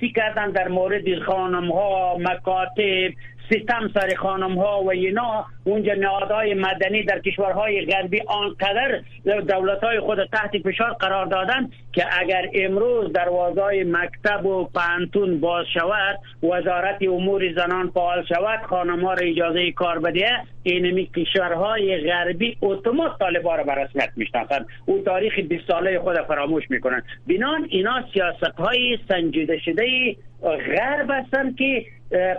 مطبوعاتی 0.00 0.12
کردن 0.12 0.50
در 0.50 0.68
مورد 0.68 1.18
خانم 1.22 1.72
ها 1.72 2.16
مکاتب 2.18 3.12
سیستم 3.52 3.90
سر 3.94 4.14
خانم 4.14 4.58
ها 4.58 4.82
و 4.82 4.90
اینا. 4.90 5.46
اونجا 5.64 5.94
نهادهای 5.94 6.54
مدنی 6.54 7.02
در 7.02 7.18
کشورهای 7.18 7.86
غربی 7.86 8.20
آنقدر 8.26 9.00
دولت 9.24 9.84
های 9.84 10.00
خود 10.00 10.24
تحت 10.24 10.58
فشار 10.58 10.90
قرار 10.90 11.26
دادن 11.26 11.70
که 11.92 12.04
اگر 12.20 12.50
امروز 12.54 13.12
دروازه 13.12 13.84
مکتب 13.84 14.46
و 14.46 14.64
پانتون 14.64 15.40
باز 15.40 15.66
شود 15.74 16.18
وزارت 16.42 17.02
امور 17.02 17.54
زنان 17.54 17.90
فعال 17.90 18.24
شود 18.24 18.62
خانم 18.68 19.04
ها 19.04 19.14
را 19.14 19.26
اجازه 19.26 19.72
کار 19.72 19.98
بده 19.98 20.28
اینمی 20.62 21.06
کشورهای 21.06 22.00
غربی 22.00 22.56
اتومات 22.62 23.18
طالبا 23.18 23.56
را 23.56 23.64
به 23.64 23.74
رسمیت 23.74 24.10
می‌شناسند. 24.16 24.66
او 24.86 25.02
تاریخ 25.04 25.38
20 25.38 25.66
ساله 25.68 25.98
خود 25.98 26.16
فراموش 26.28 26.70
می‌کنن 26.70 27.02
بنان 27.28 27.66
اینا 27.70 28.04
سیاست 28.12 28.54
های 28.58 28.98
سنجیده 29.08 29.58
شده 29.58 30.16
غرب 30.42 31.10
هستند 31.10 31.56
که 31.56 31.84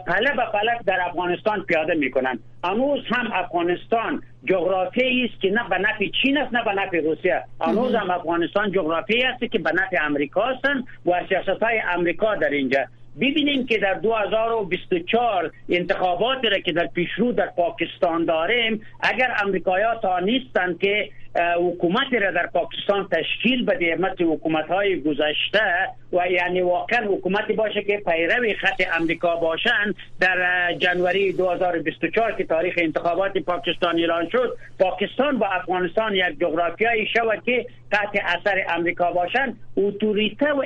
پله 0.07 0.31
به 0.35 0.45
پله 0.53 0.79
در 0.85 0.99
افغانستان 1.01 1.63
پیاده 1.63 1.93
می‌کنن 1.93 2.39
هنوز 2.63 2.99
هم 3.11 3.31
افغانستان 3.33 4.23
جغرافی 4.45 5.29
است 5.31 5.41
که 5.41 5.49
نه 5.49 5.69
به 5.69 5.77
نفع 5.77 6.05
چین 6.21 6.37
است 6.37 6.53
نه 6.53 6.63
به 6.63 6.73
نفع 6.73 6.99
روسیه 6.99 7.43
هنوز 7.61 7.95
هم 7.95 8.11
افغانستان 8.11 8.71
جغرافی 8.71 9.23
است 9.23 9.51
که 9.51 9.59
به 9.59 9.71
نفع 9.71 10.05
امریکا 10.05 10.41
هستند 10.41 10.83
و 11.05 11.11
سیاست 11.29 11.63
های 11.63 11.81
امریکا 11.95 12.35
در 12.35 12.49
اینجا. 12.49 12.79
ببینیم 13.17 13.65
که 13.65 13.77
در 13.77 13.93
2024 13.93 15.51
انتخاباتی 15.69 16.49
را 16.49 16.59
که 16.59 16.71
در 16.71 16.87
پیشرو 16.87 17.31
در 17.31 17.47
پاکستان 17.47 18.25
داریم 18.25 18.81
اگر 18.99 19.35
امریکایا 19.43 19.95
تا 19.95 20.19
نیستند 20.19 20.79
که 20.79 21.09
حکومتی 21.35 22.19
را 22.19 22.31
در 22.31 22.47
پاکستان 22.47 23.07
تشکیل 23.11 23.65
بده 23.65 23.95
مثل 23.95 24.23
حکومت 24.23 24.67
های 24.67 25.01
گذشته 25.01 25.89
و 26.13 26.27
یعنی 26.31 26.61
واقعا 26.61 27.07
حکومتی 27.07 27.53
باشه 27.53 27.83
که 27.83 27.97
پیرو 27.97 28.53
خط 28.59 28.81
امریکا 28.99 29.35
باشند 29.35 29.95
در 30.19 30.73
جنوری 30.73 31.33
2024 31.33 32.31
که 32.31 32.43
تاریخ 32.43 32.73
انتخابات 32.77 33.37
پاکستان 33.37 33.99
اعلان 33.99 34.29
شد 34.29 34.57
پاکستان 34.79 35.39
با 35.39 35.47
افغانستان 35.47 36.15
یک 36.15 36.39
جغرافیایی 36.39 37.07
شود 37.07 37.43
که 37.45 37.65
تحت 37.91 38.15
اثر 38.25 38.65
امریکا 38.69 39.11
باشند 39.11 39.57
اتوریته 39.77 40.53
و 40.53 40.63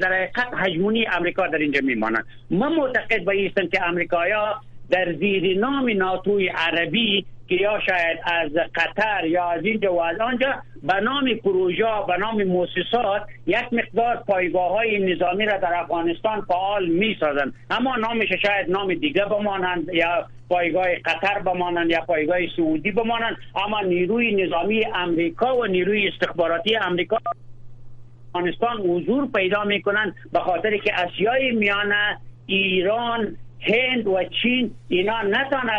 در 0.00 0.12
حقیقت 0.12 0.48
هجمونی 0.56 1.06
امریکا 1.06 1.46
در 1.46 1.58
اینجا 1.58 1.80
میمانند. 1.84 2.24
من 2.50 2.72
معتقد 2.72 3.24
به 3.24 3.32
ایستم 3.32 3.66
که 3.66 3.88
امریکایا 3.88 4.60
در 4.90 5.12
زیر 5.12 5.58
نام 5.58 5.90
ناتوی 5.90 6.48
عربی 6.48 7.26
که 7.48 7.54
یا 7.54 7.80
شاید 7.86 8.18
از 8.24 8.50
قطر 8.74 9.26
یا 9.26 9.44
از 9.44 9.64
اینجا 9.64 9.94
و 9.94 10.00
آنجا 10.00 10.54
به 10.82 11.00
نام 11.00 11.34
پروژه 11.34 11.84
به 12.06 12.16
نام 12.18 12.42
مؤسسات 12.44 13.22
یک 13.46 13.72
مقدار 13.72 14.16
پایگاه 14.16 14.70
های 14.70 15.14
نظامی 15.14 15.46
را 15.46 15.58
در 15.58 15.74
افغانستان 15.74 16.40
فعال 16.40 16.88
می 16.88 17.16
سازند 17.20 17.54
اما 17.70 17.96
نامش 17.96 18.28
شاید 18.42 18.70
نام 18.70 18.94
دیگه 18.94 19.24
بمانند 19.24 19.88
یا 19.94 20.26
پایگاه 20.48 20.94
قطر 21.04 21.38
بمانند 21.38 21.90
یا 21.90 22.00
پایگاه 22.00 22.38
سعودی 22.56 22.90
بمانند. 22.90 23.36
اما 23.66 23.80
نیروی 23.80 24.46
نظامی 24.46 24.84
امریکا 24.94 25.56
و 25.56 25.66
نیروی 25.66 26.08
استخباراتی 26.08 26.76
امریکا 26.76 27.18
افغانستان 28.34 28.76
حضور 28.76 29.28
پیدا 29.34 29.64
می‌کنند 29.64 30.14
به 30.32 30.40
خاطر 30.40 30.76
که 30.76 30.94
اسیای 30.94 31.50
میانه 31.50 32.18
ایران 32.46 33.36
هند 33.60 34.06
و 34.06 34.24
چین 34.42 34.70
اینا 34.88 35.22
نتانه 35.22 35.72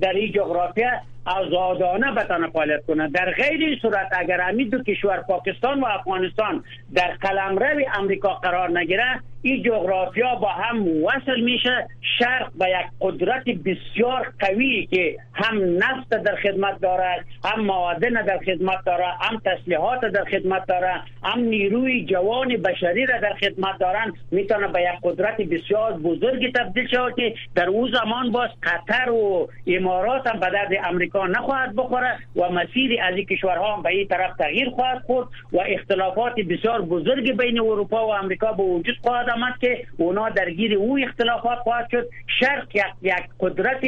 در 0.00 0.12
این 0.12 0.32
جغرافیا 0.32 0.90
آزادانه 1.24 2.12
بتانه 2.12 2.50
فعالیت 2.50 2.86
کنه. 2.86 3.08
در 3.08 3.30
غیر 3.30 3.60
این 3.60 3.78
صورت 3.82 4.08
اگر 4.18 4.40
همین 4.40 4.68
دو 4.68 4.82
کشور 4.82 5.16
پاکستان 5.20 5.80
و 5.80 5.86
افغانستان 5.86 6.64
در 6.94 7.10
قلمرو 7.20 7.84
امریکا 7.94 8.34
قرار 8.34 8.78
نگیره 8.78 9.20
این 9.42 9.62
جغرافیا 9.62 10.34
با 10.34 10.48
هم 10.48 10.86
وصل 11.04 11.40
میشه. 11.40 11.88
شرق 12.18 12.52
به 12.54 12.68
یک 12.68 12.86
قدرت 13.00 13.44
بسیار 13.44 14.32
قوی 14.38 14.86
که 14.86 15.16
هم 15.34 15.78
نفت 15.78 16.08
در 16.08 16.36
خدمت 16.36 16.80
داره 16.80 17.24
هم 17.44 17.60
معادن 17.60 18.24
در 18.24 18.38
خدمت 18.38 18.84
داره 18.86 19.06
هم 19.20 19.42
تسلیحات 19.44 20.00
در 20.00 20.24
خدمت 20.24 20.66
داره 20.66 20.92
هم 21.24 21.40
نیروی 21.40 22.04
جوان 22.04 22.56
بشری 22.56 23.06
را 23.06 23.18
در 23.18 23.34
خدمت 23.34 23.78
دارن. 23.78 24.12
می‌تونه 24.30 24.68
به 24.68 24.80
یک 24.82 25.00
قدرت 25.02 25.36
بسیار 25.36 25.92
بزرگی 25.92 26.52
تبدیل 26.52 26.88
شود 26.88 27.16
که 27.16 27.34
در 27.54 27.68
او 27.68 27.88
زمان 27.88 28.32
باز 28.32 28.50
قطر 28.62 29.10
و 29.10 29.48
امارات 29.66 30.26
هم 30.26 30.40
به 30.40 30.50
درد 30.50 30.70
امریکا 30.84 31.26
نخواهد 31.26 31.76
بخوره 31.76 32.18
و 32.36 32.48
مسیر 32.48 33.02
از 33.02 33.16
این 33.16 33.26
کشورها 33.26 33.76
هم 33.76 33.82
به 33.82 33.90
این 33.90 34.08
طرف 34.08 34.36
تغییر 34.36 34.70
خواهد 34.70 35.02
خورد 35.06 35.28
و 35.52 35.58
اختلافات 35.66 36.34
بسیار 36.34 36.82
بزرگ 36.82 37.36
بین 37.36 37.60
اروپا 37.60 38.06
و 38.06 38.14
امریکا 38.14 38.52
به 38.52 38.62
وجود 38.62 38.96
خواهد 39.02 39.31
آمد 39.34 39.58
که 39.60 39.86
اونا 39.96 40.28
درگیر 40.28 40.74
او 40.74 40.98
اختلافات 41.08 41.58
خواهد 41.58 41.88
شد. 41.90 42.08
شرق 42.40 42.76
یک, 42.76 42.84
یک 43.02 43.24
قدرت 43.40 43.80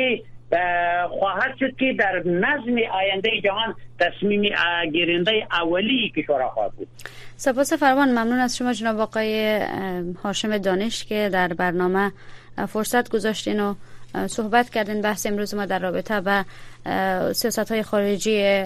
خواهد 1.09 1.57
شد 1.61 1.77
که 1.77 1.93
در 1.99 2.23
نظم 2.27 2.79
آینده 2.93 3.31
جهان 3.45 3.75
تصمیم 4.01 4.43
گیرنده 4.93 5.47
اولی 5.51 6.13
کشورها 6.17 6.49
خواهد 6.49 6.73
بود. 6.73 6.89
سپاس 7.37 7.73
فرمان 7.73 8.09
ممنون 8.09 8.39
از 8.39 8.57
شما 8.57 8.73
جناب 8.73 9.01
آقای 9.01 9.61
هاشم 10.25 10.59
دانش 10.59 11.05
که 11.05 11.29
در 11.33 11.49
برنامه 11.49 12.13
فرصت 12.69 13.11
گذاشتین 13.11 13.61
و 13.61 13.75
صحبت 14.27 14.71
کردین 14.71 15.01
بحث 15.01 15.27
امروز 15.27 15.55
ما 15.55 15.67
در 15.67 15.79
رابطه 15.79 16.21
با 16.21 16.45
سیاست 17.33 17.73
های 17.73 17.83
خارجی 17.83 18.65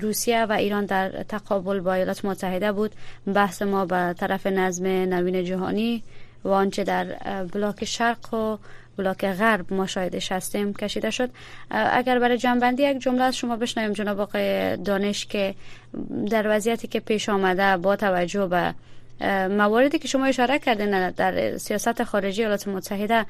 روسیه 0.00 0.44
و 0.44 0.52
ایران 0.52 0.84
در 0.84 1.22
تقابل 1.22 1.80
با 1.80 1.94
ایالات 1.94 2.24
متحده 2.24 2.72
بود. 2.72 2.92
بحث 3.34 3.62
ما 3.62 3.86
به 3.86 4.14
طرف 4.18 4.46
نظم 4.46 4.86
نوین 4.86 5.44
جهانی 5.44 6.02
و 6.44 6.48
آنچه 6.48 6.84
در 6.84 7.04
بلاک 7.52 7.84
شرق 7.84 8.34
و 8.34 8.58
بلاک 8.96 9.24
غرب 9.24 9.72
ما 9.72 9.86
شاهدش 9.86 10.32
هستیم 10.32 10.74
کشیده 10.74 11.10
شد. 11.10 11.30
اگر 11.70 12.18
برای 12.18 12.38
جنبندی 12.38 12.82
یک 12.82 12.98
جمله 12.98 13.22
از 13.22 13.36
شما 13.36 13.56
بشنویم 13.56 13.92
جناب 13.92 14.20
آقای 14.20 14.76
دانش 14.76 15.26
که 15.26 15.54
در 16.30 16.56
وضعیتی 16.56 16.88
که 16.88 17.00
پیش 17.00 17.28
آمده 17.28 17.76
با 17.76 17.96
توجه 17.96 18.46
به 18.46 18.74
مواردی 19.50 19.98
که 19.98 20.08
شما 20.08 20.26
اشاره 20.26 20.58
کردین 20.58 21.10
در 21.10 21.56
سیاست 21.58 22.04
خارجی 22.04 22.42
ایالات 22.42 22.68
متحده 22.68 23.26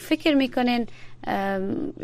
فکر 0.00 0.34
می‌کنین 0.34 0.86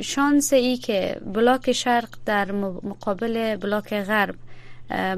شانس 0.00 0.52
ای 0.52 0.76
که 0.76 1.20
بلاک 1.34 1.72
شرق 1.72 2.08
در 2.26 2.52
مقابل 2.52 3.56
بلاک 3.56 3.94
غرب 3.94 4.34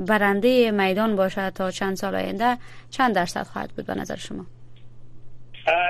برنده 0.07 0.71
میدان 0.71 1.17
باشد 1.17 1.49
تا 1.49 1.71
چند 1.71 1.97
سال 1.97 2.15
آینده 2.15 2.59
چند 2.91 3.15
درصد 3.15 3.43
خواهد 3.43 3.71
بود 3.71 3.87
به 3.87 3.95
نظر 3.95 4.17
شما؟ 4.17 4.47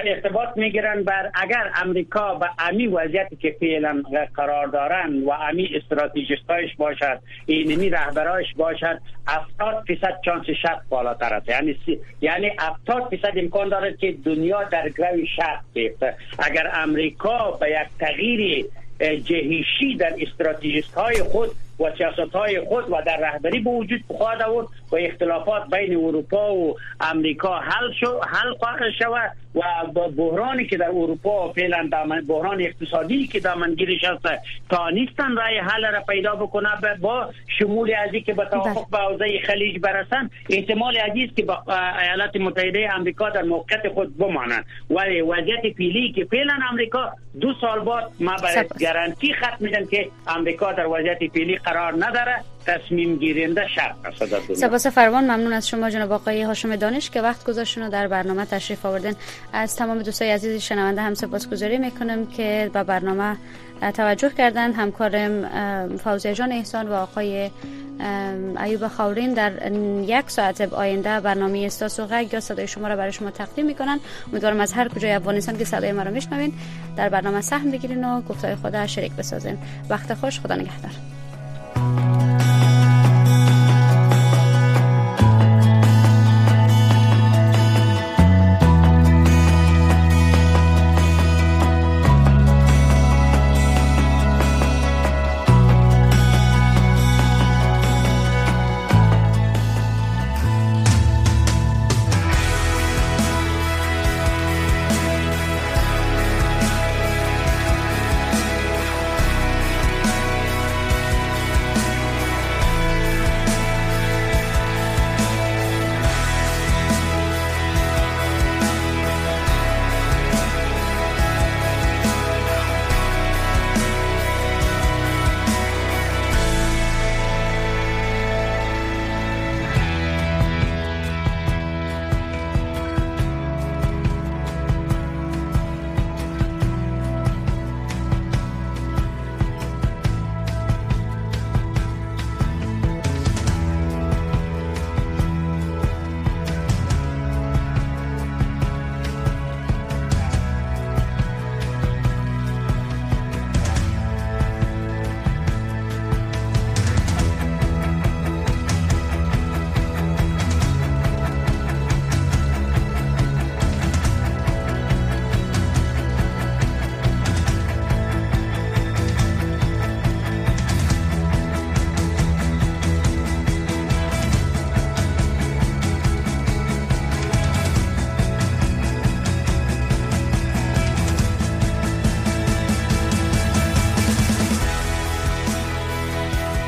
ارتباط 0.04 0.48
می‌گیرن 0.56 1.02
بر 1.02 1.30
اگر 1.34 1.70
امریکا 1.74 2.34
به 2.34 2.48
امی 2.58 2.86
وضعیتی 2.86 3.36
که 3.36 3.56
فعلا 3.60 4.02
قرار 4.34 4.66
دارن 4.66 5.22
و 5.22 5.30
امی 5.30 5.70
استراتژیستایش 5.74 6.76
باشد 6.76 7.20
اینمی 7.46 7.90
رهبرایش 7.90 8.54
باشد 8.56 9.00
70 9.26 9.84
فیصد 9.86 10.20
چانس 10.24 10.46
شرق 10.62 10.80
بالاتر 10.88 11.34
است. 11.34 11.48
یعنی 11.48 11.76
یعنی 12.20 12.52
70 12.58 13.08
فیصد 13.10 13.32
امکان 13.36 13.68
دارد 13.68 13.96
که 13.96 14.14
دنیا 14.24 14.64
در 14.64 14.88
گروی 14.88 15.26
شرق 15.36 15.60
بیفته. 15.72 16.14
اگر 16.38 16.70
امریکا 16.74 17.50
به 17.50 17.70
یک 17.70 17.88
تغییر 18.00 18.66
جهیشی 19.00 19.96
در 19.98 20.14
استراتژیست 20.20 20.94
های 20.94 21.16
خود 21.16 21.50
و 21.80 21.96
سیاست 21.96 22.32
های 22.34 22.60
خود 22.60 22.90
و 22.90 23.02
در 23.06 23.16
رهبری 23.16 23.60
به 23.60 23.70
وجود 23.70 24.00
خواهد 24.08 24.42
آورد 24.42 24.66
و 24.92 24.96
اختلافات 24.96 25.70
بین 25.70 25.96
اروپا 25.96 26.54
و 26.54 26.76
امریکا 27.00 27.58
حل 27.58 27.92
شو 28.00 28.20
حل 28.20 28.54
خواهد 28.58 28.90
شود 28.98 29.32
و 29.94 30.08
بحرانی 30.08 30.66
که 30.66 30.76
در 30.76 30.88
اروپا 30.88 31.52
فعلا 31.52 31.90
بحران 32.28 32.62
اقتصادی 32.62 33.26
که 33.26 33.40
دامنگیرش 33.40 34.04
هست 34.04 34.26
تا 34.70 34.90
نیستن 34.90 35.36
رای 35.36 35.58
حل 35.58 35.92
را 35.92 36.00
پیدا 36.00 36.34
بکنه 36.34 36.68
با 37.00 37.30
شمول 37.58 37.94
ازی 37.94 38.20
که 38.20 38.34
به 38.34 38.44
توافق 38.44 38.90
به 38.90 38.98
حوزه 38.98 39.38
خلیج 39.46 39.78
برسن 39.78 40.30
احتمال 40.50 40.96
عزیز 40.96 41.30
که 41.36 41.42
با 41.42 41.62
ایالات 42.02 42.36
متحده 42.36 42.88
امریکا 42.94 43.30
در 43.30 43.42
موقعیت 43.42 43.88
خود 43.88 44.18
بمانند. 44.18 44.64
ولی 44.90 45.20
وضعیت 45.20 45.76
فعلی 45.76 46.12
که 46.12 46.24
فعلا 46.24 46.58
امریکا 46.70 47.12
دو 47.40 47.54
سال 47.60 47.80
بعد 47.80 48.10
ما 48.20 48.36
برای 48.42 48.64
گارانتی 48.80 49.34
ختم 49.34 49.56
میدن 49.60 49.86
که 49.86 50.08
امریکا 50.26 50.72
در 50.72 50.86
وضعیت 50.86 51.18
فعلی 51.34 51.56
قرار 51.56 51.94
نداره. 52.06 52.44
تصمیم 52.68 53.16
گیرنده 53.16 53.66
شرق 53.74 53.96
است 54.04 54.54
سپاس 54.54 54.86
فروان 54.86 55.24
ممنون 55.24 55.52
از 55.52 55.68
شما 55.68 55.90
جناب 55.90 56.12
آقای 56.12 56.42
هاشم 56.42 56.76
دانش 56.76 57.10
که 57.10 57.22
وقت 57.22 57.44
گذاشتن 57.44 57.88
در 57.88 58.08
برنامه 58.08 58.44
تشریف 58.44 58.86
آوردن 58.86 59.12
از 59.52 59.76
تمام 59.76 60.02
دوستای 60.02 60.30
عزیز 60.30 60.62
شنونده 60.62 61.02
هم 61.02 61.14
سپاسگزاری 61.14 61.78
می‌کنم 61.78 62.26
که 62.26 62.70
با 62.74 62.84
برنامه 62.84 63.36
توجه 63.94 64.30
کردن. 64.30 64.72
همکارم 64.72 65.48
فوزیه 65.96 66.34
جان 66.34 66.52
احسان 66.52 66.88
و 66.88 66.92
آقای 66.92 67.50
ایوب 68.64 68.88
خاورین 68.88 69.34
در 69.34 69.72
یک 70.02 70.30
ساعت 70.30 70.60
آینده 70.60 71.20
برنامه 71.20 71.58
استاس 71.66 72.00
و 72.00 72.06
غگ 72.06 72.32
یا 72.32 72.40
صدای 72.40 72.66
شما 72.66 72.88
را 72.88 72.96
برای 72.96 73.12
شما 73.12 73.30
تقدیم 73.30 73.66
می‌کنن. 73.66 74.00
امیدوارم 74.32 74.60
از 74.60 74.72
هر 74.72 74.88
کجای 74.88 75.12
افغانستان 75.12 75.58
که 75.58 75.64
صدای 75.64 75.92
ما 75.92 76.02
را 76.02 76.10
میشنوین 76.10 76.52
در 76.96 77.08
برنامه 77.08 77.40
سهم 77.40 77.70
بگیرین 77.70 78.04
و 78.04 78.20
گفتای 78.20 78.56
خدا 78.56 78.86
شریک 78.86 79.12
بسازین. 79.12 79.58
وقت 79.90 80.14
خوش 80.14 80.40
خدا 80.40 80.54
نگهدار. 80.54 81.07